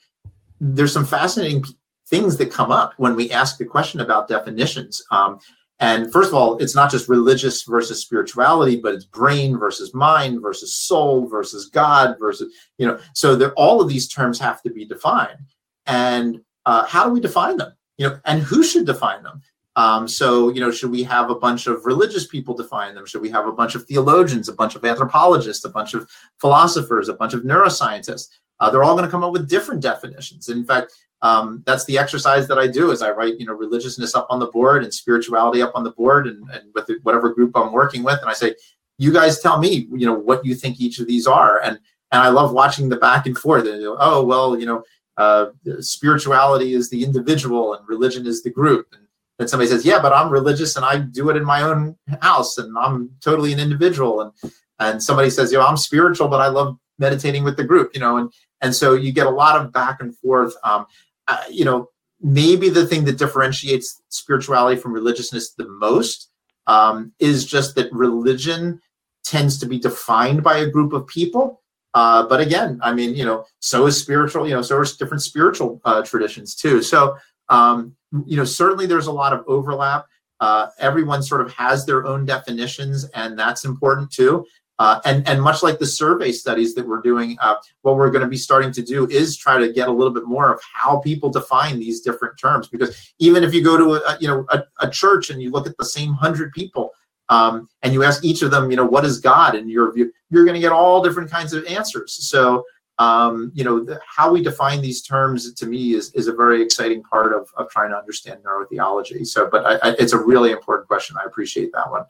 [0.62, 1.64] there's some fascinating
[2.08, 5.04] things that come up when we ask the question about definitions.
[5.12, 5.40] Um,
[5.80, 10.40] and first of all, it's not just religious versus spirituality, but it's brain versus mind
[10.40, 13.00] versus soul versus God versus you know.
[13.14, 15.40] So all of these terms have to be defined.
[15.88, 17.74] And uh, how do we define them?
[17.98, 19.42] You know, and who should define them?
[19.76, 23.06] Um, so, you know, should we have a bunch of religious people define them?
[23.08, 26.08] Should we have a bunch of theologians, a bunch of anthropologists, a bunch of
[26.40, 28.28] philosophers, a bunch of neuroscientists?
[28.62, 30.48] Uh, they're all going to come up with different definitions.
[30.48, 34.16] In fact, um, that's the exercise that I do is I write, you know, religiousness
[34.16, 37.52] up on the board and spirituality up on the board and, and with whatever group
[37.56, 38.20] I'm working with.
[38.22, 38.56] And I say,
[38.98, 41.62] you guys tell me, you know, what you think each of these are.
[41.62, 41.78] And,
[42.12, 43.68] and I love watching the back and forth.
[43.68, 44.84] And, oh, well, you know,
[45.18, 45.48] uh,
[45.80, 48.88] spirituality is the individual and religion is the group.
[48.94, 49.06] And
[49.38, 52.58] then somebody says, "Yeah, but I'm religious and I do it in my own house
[52.58, 56.48] and I'm totally an individual." And and somebody says, "You know, I'm spiritual, but I
[56.48, 58.32] love meditating with the group." You know, and
[58.62, 60.54] and so you get a lot of back and forth.
[60.64, 60.86] Um,
[61.28, 61.90] uh, you know,
[62.22, 66.30] maybe the thing that differentiates spirituality from religiousness the most
[66.68, 68.82] um, is just that religion
[69.24, 71.62] tends to be defined by a group of people.
[71.94, 75.24] Uh, but again, I mean, you know, so is spiritual, you know, so are different
[75.24, 76.82] spiritual uh, traditions too.
[76.82, 77.18] So,
[77.50, 80.06] um, you know, certainly there's a lot of overlap.
[80.40, 84.46] Uh, everyone sort of has their own definitions, and that's important too.
[84.80, 88.24] Uh, and, and much like the survey studies that we're doing, uh, what we're going
[88.24, 90.98] to be starting to do is try to get a little bit more of how
[90.98, 92.68] people define these different terms.
[92.68, 95.68] Because even if you go to a, you know a, a church and you look
[95.68, 96.92] at the same hundred people,
[97.30, 100.12] um, and you ask each of them, you know, what is God in your view,
[100.30, 102.14] you're going to get all different kinds of answers.
[102.28, 102.66] So
[103.02, 106.62] um, you know, the, how we define these terms to me is, is a very
[106.62, 109.26] exciting part of, of trying to understand neurotheology.
[109.26, 111.18] So, but I, I, it's a really important question.
[111.20, 112.04] I appreciate that one.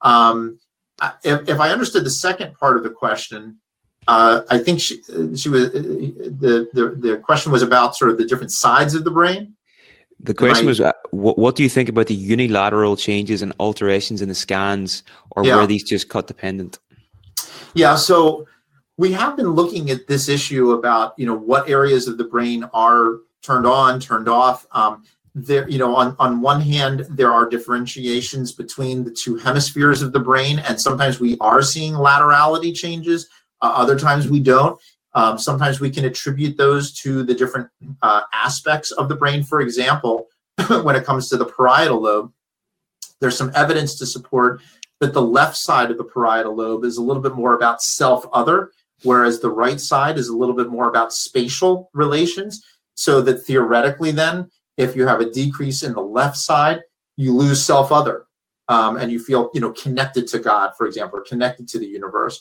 [0.00, 0.58] Um,
[1.22, 3.58] if, if, I understood the second part of the question,
[4.08, 5.02] uh, I think she,
[5.36, 9.10] she was the, the the question was about sort of the different sides of the
[9.10, 9.54] brain.
[10.22, 13.54] The question I, was, uh, what, what, do you think about the unilateral changes and
[13.58, 15.56] alterations in the scans, or yeah.
[15.56, 16.78] were these just cut dependent?
[17.74, 18.46] Yeah, so
[18.98, 22.64] we have been looking at this issue about you know what areas of the brain
[22.74, 24.66] are turned on, turned off.
[24.72, 30.02] Um, there, you know, on on one hand, there are differentiations between the two hemispheres
[30.02, 33.28] of the brain, and sometimes we are seeing laterality changes.
[33.62, 34.80] Uh, other times we don't.
[35.14, 37.68] Um, sometimes we can attribute those to the different
[38.02, 39.42] uh, aspects of the brain.
[39.42, 40.28] For example,
[40.82, 42.32] when it comes to the parietal lobe,
[43.20, 44.60] there's some evidence to support
[45.00, 48.70] that the left side of the parietal lobe is a little bit more about self-other
[49.02, 52.64] whereas the right side is a little bit more about spatial relations.
[52.94, 54.50] So that theoretically, then,
[54.80, 56.80] if you have a decrease in the left side,
[57.16, 58.26] you lose self other.
[58.68, 61.86] Um, and you feel you know connected to God, for example, or connected to the
[61.86, 62.40] universe.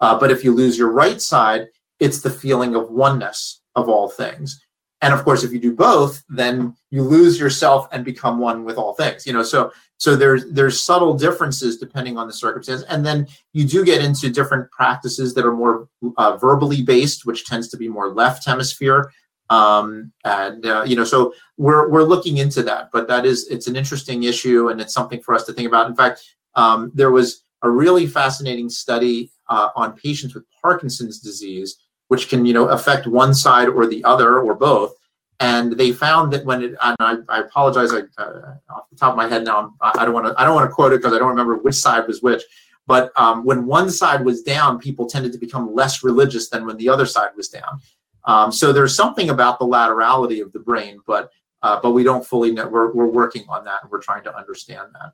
[0.00, 1.68] Uh, but if you lose your right side,
[1.98, 4.60] it's the feeling of oneness of all things.
[5.02, 8.76] And of course, if you do both, then you lose yourself and become one with
[8.76, 9.26] all things.
[9.26, 13.64] You know, so so there's there's subtle differences depending on the circumstance, and then you
[13.64, 15.88] do get into different practices that are more
[16.18, 19.10] uh, verbally based, which tends to be more left hemisphere.
[19.50, 23.66] Um, and uh, you know, so we're we're looking into that, but that is it's
[23.66, 25.88] an interesting issue, and it's something for us to think about.
[25.88, 26.22] In fact,
[26.54, 31.76] um, there was a really fascinating study uh, on patients with Parkinson's disease
[32.10, 34.94] which can you know affect one side or the other or both.
[35.38, 39.12] And they found that when it, and I, I apologize, I, uh, off the top
[39.12, 40.98] of my head now, I'm, I don't want to, I don't want to quote it
[40.98, 42.42] because I don't remember which side was which.
[42.86, 46.76] But um, when one side was down, people tended to become less religious than when
[46.76, 47.80] the other side was down.
[48.24, 51.30] Um, so there's something about the laterality of the brain, but
[51.62, 52.66] uh, but we don't fully know.
[52.66, 55.12] We're, we're working on that and we're trying to understand that.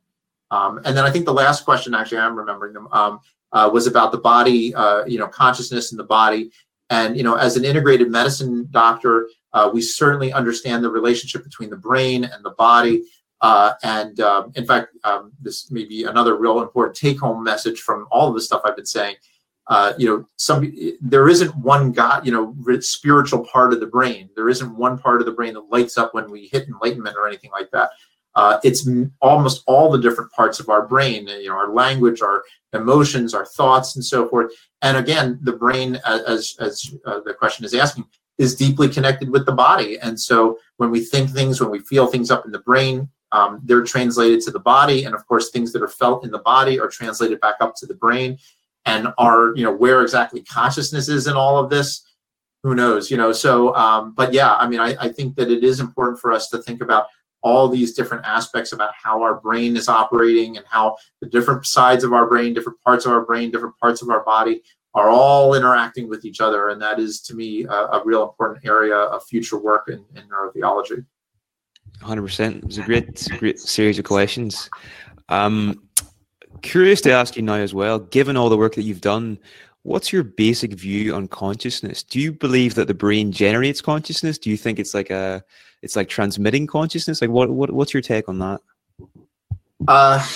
[0.56, 3.20] Um, and then I think the last question, actually, I'm remembering them, um,
[3.52, 6.50] uh, was about the body, uh, you know, consciousness in the body.
[6.90, 11.70] And you know, as an integrated medicine doctor, uh, we certainly understand the relationship between
[11.70, 13.04] the brain and the body.
[13.40, 18.06] Uh, and um, in fact, um, this may be another real important take-home message from
[18.10, 19.16] all of the stuff I've been saying.
[19.68, 24.30] Uh, you know, some there isn't one God, you know, spiritual part of the brain.
[24.36, 27.26] There isn't one part of the brain that lights up when we hit enlightenment or
[27.26, 27.90] anything like that.
[28.36, 28.86] Uh, it's
[29.22, 32.44] almost all the different parts of our brain, you know, our language, our
[32.74, 34.52] emotions, our thoughts, and so forth.
[34.82, 38.04] And again, the brain, as, as uh, the question is asking,
[38.36, 39.98] is deeply connected with the body.
[40.00, 43.60] And so when we think things, when we feel things up in the brain, um,
[43.64, 45.04] they're translated to the body.
[45.04, 47.86] And of course, things that are felt in the body are translated back up to
[47.86, 48.38] the brain.
[48.86, 52.02] And are, you know, where exactly consciousness is in all of this,
[52.62, 53.32] who knows, you know?
[53.32, 56.48] So, um, but yeah, I mean, I, I think that it is important for us
[56.50, 57.06] to think about
[57.42, 62.02] all these different aspects about how our brain is operating and how the different sides
[62.02, 64.62] of our brain, different parts of our brain, different parts of our body
[64.94, 66.70] are all interacting with each other.
[66.70, 70.24] And that is, to me, a, a real important area of future work in, in
[70.28, 71.04] neurotheology.
[72.00, 72.56] 100%.
[72.56, 74.68] It was a great, great series of questions.
[75.28, 75.85] Um,
[76.58, 79.38] curious to ask you now as well, given all the work that you've done,
[79.82, 82.02] what's your basic view on consciousness?
[82.02, 84.38] Do you believe that the brain generates consciousness?
[84.38, 85.44] Do you think it's like a
[85.82, 87.20] it's like transmitting consciousness?
[87.20, 88.60] Like what, what what's your take on that?
[89.88, 90.26] Uh,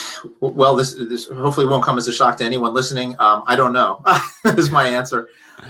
[0.41, 3.17] well, this this hopefully won't come as a shock to anyone listening.
[3.19, 4.03] Um, I don't know.
[4.45, 5.29] is my answer.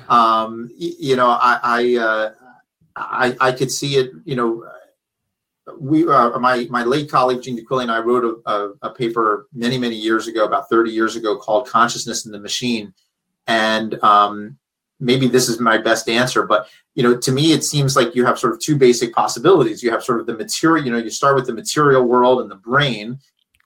[0.09, 2.32] Um, you know, I I, uh,
[2.97, 4.10] I I could see it.
[4.24, 4.64] You know,
[5.78, 9.48] we uh, my my late colleague Gene D'Aquili and I wrote a, a, a, paper
[9.52, 12.94] many many years ago, about 30 years ago, called "Consciousness in the Machine,"
[13.47, 14.59] and um,
[15.01, 18.26] maybe this is my best answer, but you know, to me, it seems like you
[18.26, 19.82] have sort of two basic possibilities.
[19.82, 20.84] You have sort of the material.
[20.84, 23.18] You know, you start with the material world and the brain,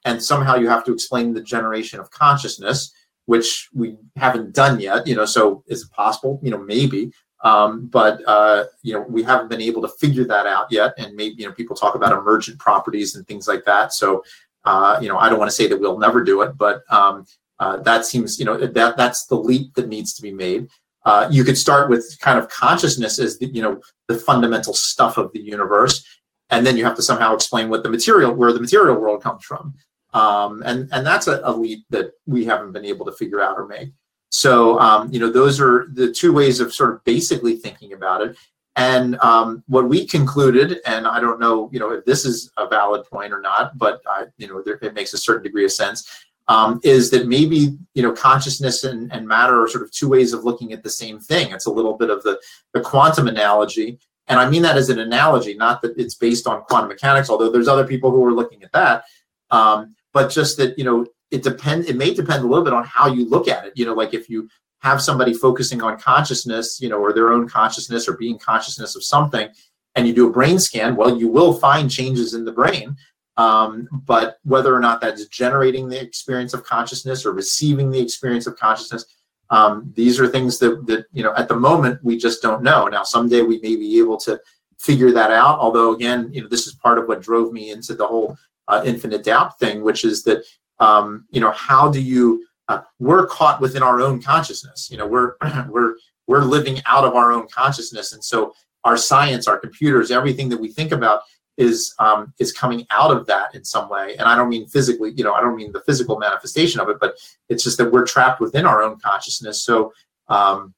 [0.04, 2.92] and somehow you have to explain the generation of consciousness,
[3.26, 5.06] which we haven't done yet.
[5.06, 6.38] You know, so is it possible?
[6.42, 7.12] You know, maybe.
[7.44, 11.14] Um, but uh, you know we haven't been able to figure that out yet, and
[11.14, 13.92] maybe you know people talk about emergent properties and things like that.
[13.92, 14.24] So
[14.64, 17.26] uh, you know I don't want to say that we'll never do it, but um,
[17.60, 20.68] uh, that seems you know that that's the leap that needs to be made.
[21.04, 25.18] Uh, you could start with kind of consciousness as the you know the fundamental stuff
[25.18, 26.02] of the universe,
[26.48, 29.44] and then you have to somehow explain what the material where the material world comes
[29.44, 29.74] from,
[30.14, 33.58] um, and and that's a, a leap that we haven't been able to figure out
[33.58, 33.90] or make.
[34.34, 38.20] So, um, you know, those are the two ways of sort of basically thinking about
[38.20, 38.36] it.
[38.74, 42.66] And um, what we concluded, and I don't know, you know, if this is a
[42.66, 45.70] valid point or not, but I, you know, there, it makes a certain degree of
[45.70, 50.08] sense, um, is that maybe you know consciousness and, and matter are sort of two
[50.08, 51.52] ways of looking at the same thing.
[51.52, 52.40] It's a little bit of the
[52.74, 56.62] the quantum analogy, and I mean that as an analogy, not that it's based on
[56.64, 59.04] quantum mechanics, although there's other people who are looking at that.
[59.50, 62.84] Um, but just that you know it depend it may depend a little bit on
[62.84, 63.72] how you look at it.
[63.76, 64.48] You know like if you
[64.80, 69.04] have somebody focusing on consciousness you know or their own consciousness or being consciousness of
[69.04, 69.48] something
[69.94, 72.96] and you do a brain scan well you will find changes in the brain.
[73.36, 78.46] Um, but whether or not that's generating the experience of consciousness or receiving the experience
[78.46, 79.06] of consciousness
[79.50, 82.88] um, these are things that that you know at the moment we just don't know.
[82.88, 84.40] Now someday we may be able to
[84.78, 87.94] figure that out although again you know this is part of what drove me into
[87.94, 88.36] the whole
[88.68, 90.44] uh, infinite doubt thing which is that
[90.78, 92.46] um, you know, how do you?
[92.66, 94.88] Uh, we're caught within our own consciousness.
[94.90, 95.34] You know, we're
[95.68, 95.94] we're
[96.26, 100.60] we're living out of our own consciousness, and so our science, our computers, everything that
[100.60, 101.20] we think about
[101.56, 104.16] is um, is coming out of that in some way.
[104.18, 106.96] And I don't mean physically, you know, I don't mean the physical manifestation of it,
[107.00, 107.16] but
[107.48, 109.62] it's just that we're trapped within our own consciousness.
[109.62, 109.92] So
[110.28, 110.74] um,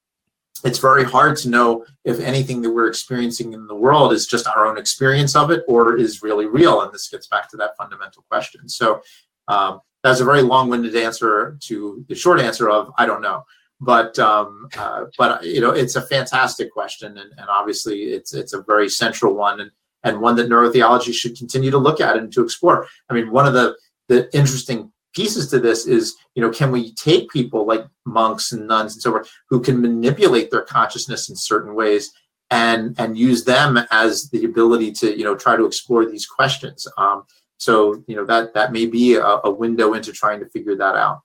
[0.64, 4.46] it's very hard to know if anything that we're experiencing in the world is just
[4.48, 6.82] our own experience of it or is really real.
[6.82, 8.68] And this gets back to that fundamental question.
[8.68, 9.02] So
[9.48, 13.44] um, that's a very long-winded answer to the short answer of I don't know.
[13.80, 18.54] But um, uh, but you know it's a fantastic question, and, and obviously it's it's
[18.54, 19.70] a very central one, and
[20.02, 22.86] and one that neurotheology should continue to look at and to explore.
[23.10, 23.76] I mean, one of the
[24.08, 28.68] the interesting pieces to this is you know can we take people like monks and
[28.68, 32.12] nuns and so forth who can manipulate their consciousness in certain ways
[32.50, 36.86] and and use them as the ability to you know try to explore these questions
[36.98, 37.24] um,
[37.58, 40.96] so you know that that may be a, a window into trying to figure that
[40.96, 41.22] out.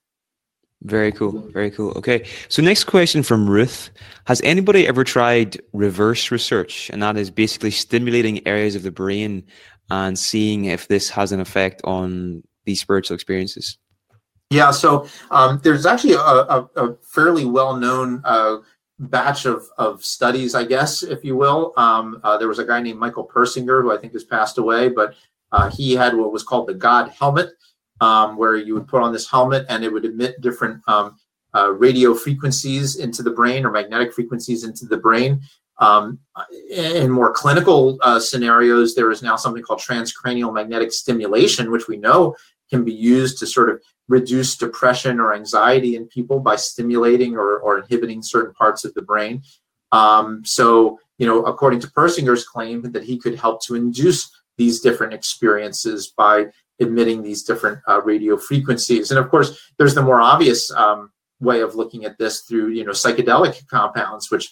[0.83, 1.91] Very cool very cool.
[1.97, 3.91] Okay so next question from ruth.
[4.25, 6.89] Has anybody ever tried reverse research?
[6.89, 9.43] And that is basically stimulating areas of the brain
[9.89, 13.77] and seeing if this has an effect on these spiritual experiences.
[14.49, 18.57] Yeah so um, there's actually a, a, a fairly well-known uh,
[18.99, 21.73] batch of, of studies i guess if you will.
[21.77, 24.89] Um, uh, there was a guy named michael persinger who i think has passed away
[24.89, 25.15] but
[25.51, 27.51] uh, he had what was called the God helmet,
[27.99, 31.17] um, where you would put on this helmet and it would emit different um,
[31.55, 35.41] uh, radio frequencies into the brain or magnetic frequencies into the brain.
[35.79, 36.19] Um,
[36.69, 41.97] in more clinical uh, scenarios, there is now something called transcranial magnetic stimulation, which we
[41.97, 42.35] know
[42.69, 47.59] can be used to sort of reduce depression or anxiety in people by stimulating or,
[47.59, 49.41] or inhibiting certain parts of the brain.
[49.91, 54.79] Um, so, you know, according to Persinger's claim that he could help to induce these
[54.79, 56.47] different experiences by
[56.79, 59.11] emitting these different uh, radio frequencies.
[59.11, 62.83] And of course, there's the more obvious um, way of looking at this through, you
[62.83, 64.51] know, psychedelic compounds, which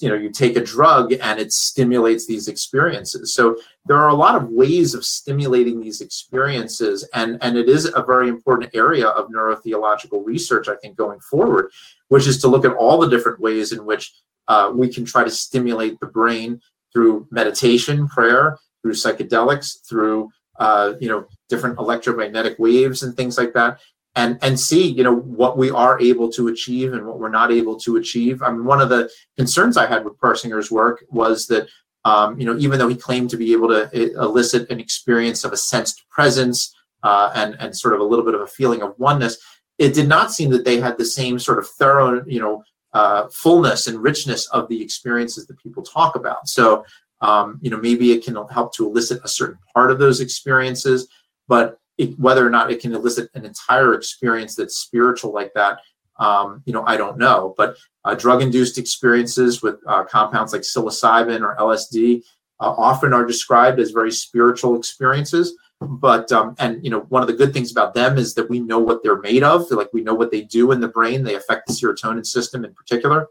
[0.00, 4.14] you know you take a drug and it stimulates these experiences so there are a
[4.14, 9.06] lot of ways of stimulating these experiences and and it is a very important area
[9.08, 11.70] of neurotheological research i think going forward
[12.08, 14.14] which is to look at all the different ways in which
[14.48, 16.58] uh, we can try to stimulate the brain
[16.92, 18.56] through meditation prayer
[18.86, 20.30] through psychedelics, through
[20.60, 23.80] uh, you know, different electromagnetic waves and things like that,
[24.14, 27.50] and and see, you know, what we are able to achieve and what we're not
[27.50, 28.42] able to achieve.
[28.42, 31.68] I mean, one of the concerns I had with Persinger's work was that,
[32.04, 35.42] um, you know, even though he claimed to be able to uh, elicit an experience
[35.44, 38.82] of a sensed presence uh, and and sort of a little bit of a feeling
[38.82, 39.36] of oneness,
[39.78, 42.62] it did not seem that they had the same sort of thorough, you know,
[42.94, 46.48] uh, fullness and richness of the experiences that people talk about.
[46.48, 46.82] So,
[47.20, 51.08] um, you know, maybe it can help to elicit a certain part of those experiences,
[51.48, 55.78] but it, whether or not it can elicit an entire experience that's spiritual like that,
[56.18, 57.54] um, you know, I don't know.
[57.56, 62.22] But uh, drug-induced experiences with uh, compounds like psilocybin or LSD
[62.60, 65.56] uh, often are described as very spiritual experiences.
[65.80, 68.60] But um, and you know one of the good things about them is that we
[68.60, 69.70] know what they're made of.
[69.70, 71.22] Like we know what they do in the brain.
[71.22, 73.28] They affect the serotonin system in particular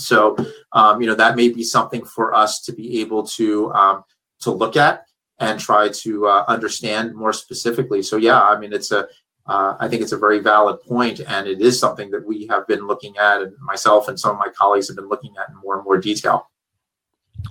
[0.00, 0.36] so
[0.72, 4.04] um, you know that may be something for us to be able to um,
[4.40, 5.04] to look at
[5.38, 9.06] and try to uh, understand more specifically so yeah i mean it's a
[9.46, 12.68] uh, I think it's a very valid point, and it is something that we have
[12.68, 15.56] been looking at, and myself and some of my colleagues have been looking at in
[15.56, 16.48] more and more detail.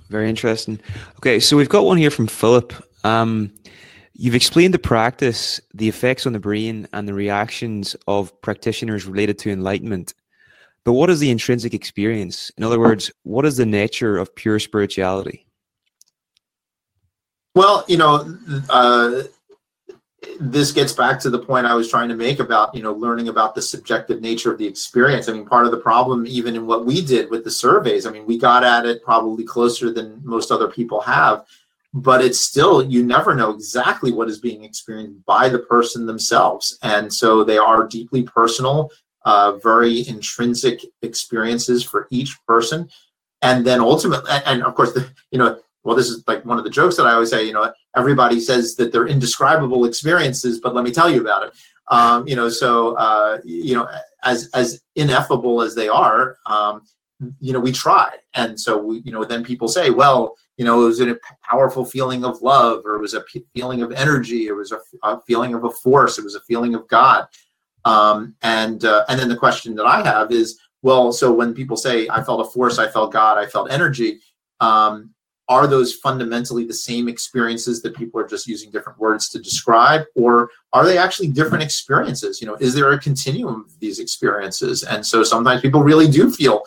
[0.08, 0.80] Very interesting.
[1.18, 2.72] Okay, so we've got one here from Philip.
[3.04, 3.52] Um,
[4.22, 9.38] You've explained the practice, the effects on the brain, and the reactions of practitioners related
[9.38, 10.12] to enlightenment.
[10.84, 12.50] But what is the intrinsic experience?
[12.56, 15.46] In other words, what is the nature of pure spirituality?
[17.54, 18.38] Well, you know,
[18.70, 19.22] uh,
[20.38, 23.28] this gets back to the point I was trying to make about, you know, learning
[23.28, 25.28] about the subjective nature of the experience.
[25.28, 28.10] I mean, part of the problem, even in what we did with the surveys, I
[28.10, 31.44] mean, we got at it probably closer than most other people have
[31.92, 36.78] but it's still you never know exactly what is being experienced by the person themselves
[36.82, 38.90] and so they are deeply personal
[39.24, 42.88] uh, very intrinsic experiences for each person.
[43.42, 46.64] And then ultimately and of course the, you know well this is like one of
[46.64, 50.74] the jokes that i always say you know everybody says that they're indescribable experiences but
[50.74, 51.54] let me tell you about it.
[51.88, 53.88] Um, you know so uh, you know
[54.24, 56.82] as as ineffable as they are um,
[57.40, 58.10] you know we try.
[58.34, 61.86] And so we you know then people say well you know, it was a powerful
[61.86, 63.24] feeling of love, or it was a
[63.54, 66.74] feeling of energy, it was a, a feeling of a force, it was a feeling
[66.74, 67.26] of God.
[67.84, 71.76] Um, and uh, and then the question that I have is, well, so when people
[71.76, 74.20] say I felt a force, I felt God, I felt energy,
[74.60, 75.10] um,
[75.48, 80.02] are those fundamentally the same experiences that people are just using different words to describe,
[80.14, 82.40] or are they actually different experiences?
[82.40, 84.84] You know, is there a continuum of these experiences?
[84.84, 86.62] And so sometimes people really do feel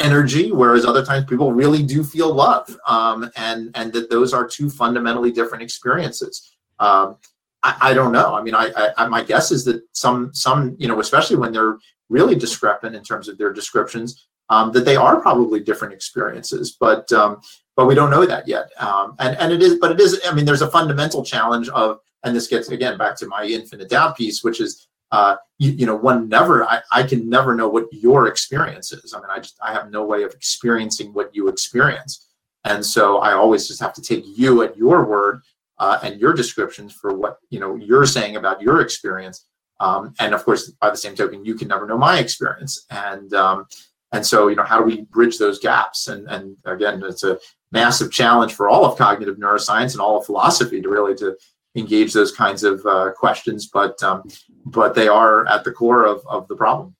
[0.00, 4.46] energy, whereas other times people really do feel love, um, and and that those are
[4.46, 6.56] two fundamentally different experiences.
[6.80, 7.16] Um,
[7.64, 8.34] I, I, don't know.
[8.34, 11.78] I mean, I, I, my guess is that some some you know, especially when they're
[12.08, 17.10] really discrepant in terms of their descriptions, um, that they are probably different experiences, but
[17.12, 17.40] um,
[17.76, 18.70] but we don't know that yet.
[18.78, 20.20] Um, and and it is, but it is.
[20.24, 23.88] I mean, there's a fundamental challenge of, and this gets again back to my infinite
[23.88, 27.68] doubt piece, which is uh, you, you, know, one never, I, I can never know
[27.68, 29.14] what your experience is.
[29.14, 32.26] I mean, I just, I have no way of experiencing what you experience.
[32.64, 35.42] And so I always just have to take you at your word
[35.78, 39.46] uh, and your descriptions for what, you know, you're saying about your experience.
[39.80, 42.86] Um, and of course, by the same token, you can never know my experience.
[42.90, 43.66] And, um,
[44.12, 46.06] and so, you know, how do we bridge those gaps?
[46.08, 47.38] And, and again, it's a
[47.72, 51.36] massive challenge for all of cognitive neuroscience and all of philosophy to really to
[51.74, 54.22] engage those kinds of uh, questions, but um,
[54.64, 56.94] but they are at the core of, of the problem.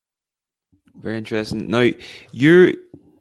[0.96, 1.68] Very interesting.
[1.68, 1.90] Now,
[2.32, 2.72] you're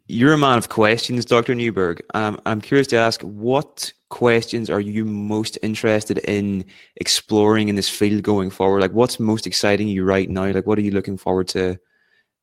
[0.07, 1.55] you're a man of questions, Dr.
[1.55, 2.01] Newberg.
[2.13, 6.63] Um, I'm curious to ask, what questions are you most interested in
[6.97, 8.81] exploring in this field going forward?
[8.81, 10.51] Like, what's most exciting you right now?
[10.51, 11.79] Like, what are you looking forward to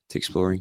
[0.08, 0.60] to exploring?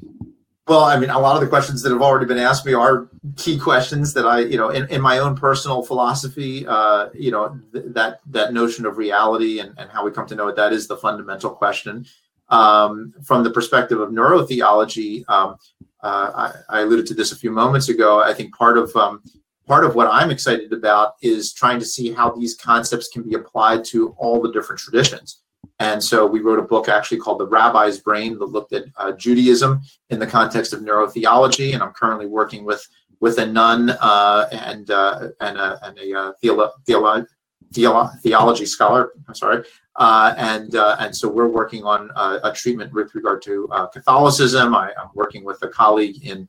[0.68, 3.10] Well, I mean, a lot of the questions that have already been asked me are
[3.38, 7.60] key questions that I, you know, in, in my own personal philosophy, uh, you know,
[7.74, 10.74] th- that that notion of reality and, and how we come to know it, that
[10.74, 12.06] is the fundamental question.
[12.50, 15.58] Um, from the perspective of neurotheology, um,
[16.04, 18.22] uh, I, I, alluded to this a few moments ago.
[18.22, 19.22] I think part of um,
[19.70, 23.36] part of what I'm excited about is trying to see how these concepts can be
[23.36, 25.44] applied to all the different traditions.
[25.78, 29.12] And so we wrote a book actually called The Rabbi's Brain that looked at uh,
[29.12, 31.74] Judaism in the context of neurotheology.
[31.76, 32.86] And I'm currently working with
[33.22, 37.28] with a nun uh, and uh, and a, and a uh, theolo- theolo-
[37.74, 39.12] theolo- theology scholar.
[39.28, 39.64] I'm sorry.
[39.96, 44.74] Uh, and uh, and so we're working on a treatment with regard to Catholicism.
[44.74, 46.48] I, am working with a colleague in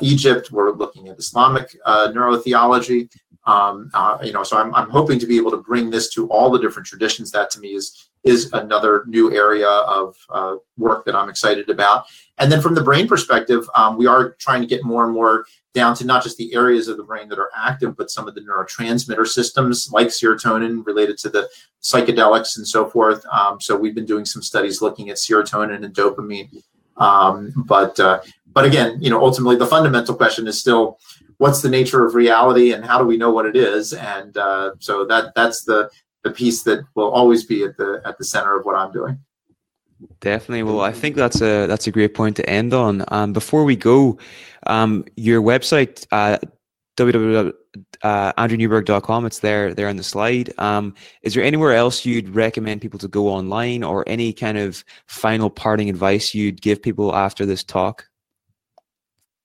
[0.00, 0.50] Egypt.
[0.50, 3.10] We're looking at Islamic neurotheology.
[3.44, 3.90] Um,
[4.24, 6.58] you know, so I'm, I'm hoping to be able to bring this to all the
[6.58, 7.30] different traditions.
[7.30, 12.06] That to me is is another new area of uh, work that I'm excited about.
[12.38, 15.46] And then from the brain perspective, um, we are trying to get more and more
[15.74, 18.34] down to not just the areas of the brain that are active, but some of
[18.34, 21.48] the neurotransmitter systems like serotonin related to the
[21.80, 23.24] psychedelics and so forth.
[23.26, 26.50] Um, so we've been doing some studies looking at serotonin and dopamine.
[26.98, 30.98] Um, but uh, but again, you know, ultimately the fundamental question is still
[31.38, 33.92] what's the nature of reality and how do we know what it is?
[33.92, 35.90] And uh, so that that's the
[36.24, 39.18] the piece that will always be at the at the center of what I'm doing.
[40.20, 40.62] Definitely.
[40.62, 43.04] Well, I think that's a that's a great point to end on.
[43.08, 44.18] Um, before we go,
[44.66, 46.38] um, your website, uh,
[46.96, 47.52] www.andrewnewberg.com,
[48.02, 50.52] uh, it's there there on the slide.
[50.58, 54.84] Um, is there anywhere else you'd recommend people to go online, or any kind of
[55.06, 58.08] final parting advice you'd give people after this talk?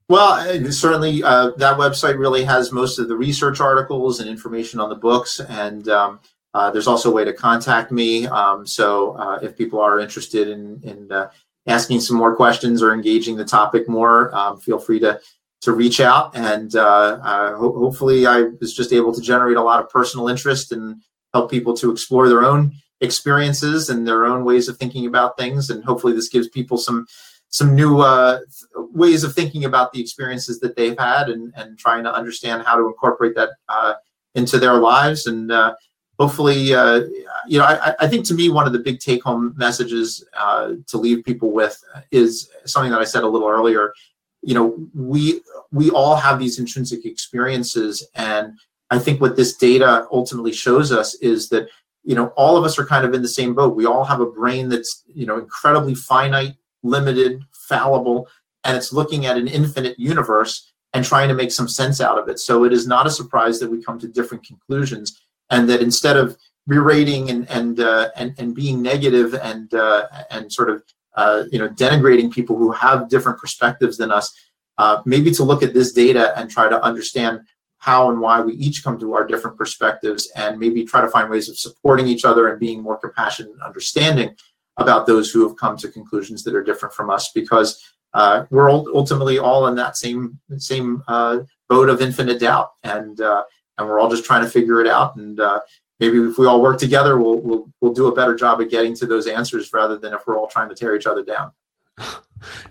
[0.09, 4.89] Well, certainly uh, that website really has most of the research articles and information on
[4.89, 6.19] the books, and um,
[6.53, 8.27] uh, there's also a way to contact me.
[8.27, 11.29] Um, so uh, if people are interested in, in uh,
[11.67, 15.21] asking some more questions or engaging the topic more, um, feel free to
[15.61, 16.35] to reach out.
[16.35, 17.17] And uh,
[17.55, 21.01] ho- hopefully, I was just able to generate a lot of personal interest and
[21.33, 25.69] help people to explore their own experiences and their own ways of thinking about things.
[25.69, 27.05] And hopefully, this gives people some
[27.49, 28.39] some new uh,
[28.75, 32.77] ways of thinking about the experiences that they've had and, and trying to understand how
[32.77, 33.93] to incorporate that uh,
[34.35, 35.75] into their lives and uh,
[36.21, 37.01] hopefully, uh,
[37.47, 40.73] you know, I, I, think to me, one of the big take home messages uh,
[40.85, 43.91] to leave people with is something that I said a little earlier.
[44.41, 45.41] You know, we
[45.71, 48.57] we all have these intrinsic experiences, and
[48.89, 51.69] I think what this data ultimately shows us is that
[52.03, 53.75] you know all of us are kind of in the same boat.
[53.75, 58.27] We all have a brain that's you know incredibly finite, limited, fallible,
[58.63, 62.27] and it's looking at an infinite universe and trying to make some sense out of
[62.27, 62.39] it.
[62.39, 66.17] So it is not a surprise that we come to different conclusions and that instead
[66.17, 66.37] of
[66.67, 70.83] berating and and uh, and, and being negative and uh, and sort of
[71.15, 74.33] uh, you know denigrating people who have different perspectives than us,
[74.77, 77.41] uh, maybe to look at this data and try to understand
[77.77, 81.29] how and why we each come to our different perspectives, and maybe try to find
[81.29, 84.35] ways of supporting each other and being more compassionate and understanding
[84.77, 87.83] about those who have come to conclusions that are different from us, because
[88.13, 91.39] uh, we're ultimately all in that same same uh,
[91.69, 95.15] boat of infinite doubt, and and we're all just trying to figure it out.
[95.15, 95.59] And uh,
[96.01, 98.93] maybe if we all work together, we'll, we'll we'll do a better job at getting
[98.95, 101.51] to those answers rather than if we're all trying to tear each other down.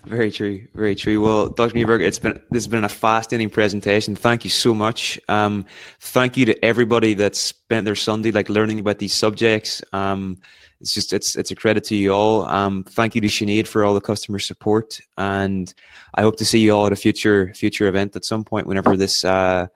[0.05, 1.21] Very true, very true.
[1.21, 1.75] Well, Dr.
[1.75, 4.17] Newberg, it's been this has been a fascinating presentation.
[4.17, 5.17] Thank you so much.
[5.29, 5.65] Um,
[6.01, 9.81] thank you to everybody that spent their Sunday like learning about these subjects.
[9.93, 10.41] Um,
[10.81, 12.43] it's just it's it's a credit to you all.
[12.47, 15.73] Um, thank you to Sinead for all the customer support, and
[16.15, 18.97] I hope to see you all at a future future event at some point whenever
[18.97, 19.67] this uh,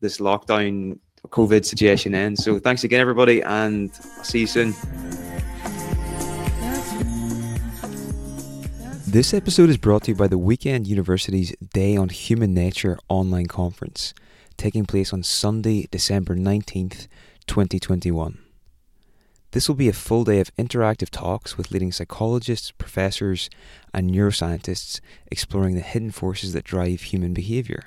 [0.00, 1.00] this lockdown
[1.30, 2.44] COVID situation ends.
[2.44, 4.74] So thanks again, everybody, and I'll see you soon.
[9.06, 13.46] This episode is brought to you by the Weekend University's Day on Human Nature online
[13.46, 14.12] conference,
[14.56, 17.06] taking place on Sunday, December 19th,
[17.46, 18.38] 2021.
[19.52, 23.48] This will be a full day of interactive talks with leading psychologists, professors,
[23.94, 25.00] and neuroscientists
[25.30, 27.84] exploring the hidden forces that drive human behaviour.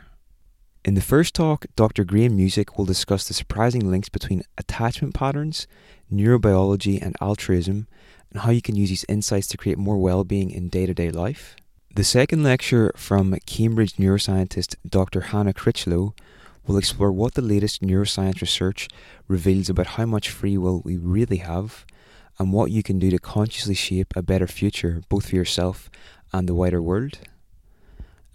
[0.85, 2.05] In the first talk, Dr.
[2.05, 5.67] Graham Music will discuss the surprising links between attachment patterns,
[6.11, 7.87] neurobiology, and altruism,
[8.31, 10.93] and how you can use these insights to create more well being in day to
[10.93, 11.57] day life.
[11.95, 15.21] The second lecture from Cambridge neuroscientist Dr.
[15.21, 16.15] Hannah Critchlow
[16.65, 18.87] will explore what the latest neuroscience research
[19.27, 21.85] reveals about how much free will we really have
[22.37, 25.89] and what you can do to consciously shape a better future both for yourself
[26.31, 27.19] and the wider world.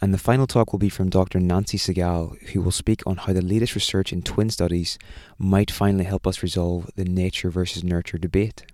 [0.05, 1.41] And the final talk will be from Dr.
[1.41, 4.99] Nancy Segal, who will speak on how the latest research in twin studies
[5.39, 8.67] might finally help us resolve the nature versus nurture debate.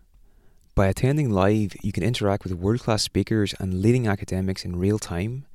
[0.74, 4.98] By attending live, you can interact with world class speakers and leading academics in real
[4.98, 5.47] time,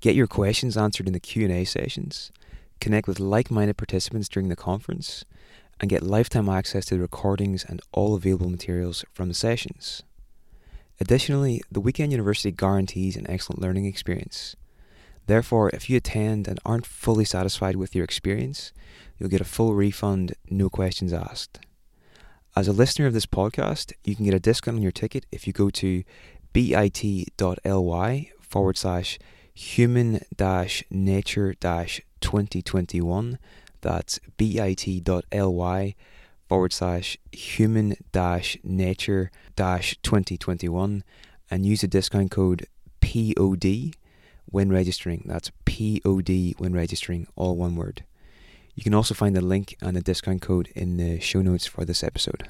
[0.00, 2.32] get your questions answered in the Q&A sessions,
[2.80, 5.24] connect with like-minded participants during the conference,
[5.78, 10.02] and get lifetime access to the recordings and all available materials from the sessions.
[11.00, 14.56] Additionally, the Weekend University guarantees an excellent learning experience.
[15.26, 18.72] Therefore, if you attend and aren't fully satisfied with your experience,
[19.18, 21.60] you'll get a full refund, no questions asked.
[22.56, 25.46] As a listener of this podcast, you can get a discount on your ticket if
[25.46, 26.04] you go to
[26.52, 29.18] bit.ly forward slash
[29.52, 33.38] human dash nature dash 2021.
[33.80, 35.94] That's bit.ly
[36.48, 41.02] forward slash human dash nature dash 2021
[41.50, 42.66] and use the discount code
[43.00, 43.94] POD
[44.46, 45.24] when registering.
[45.26, 48.04] That's POD when registering, all one word.
[48.74, 51.84] You can also find the link and the discount code in the show notes for
[51.84, 52.48] this episode.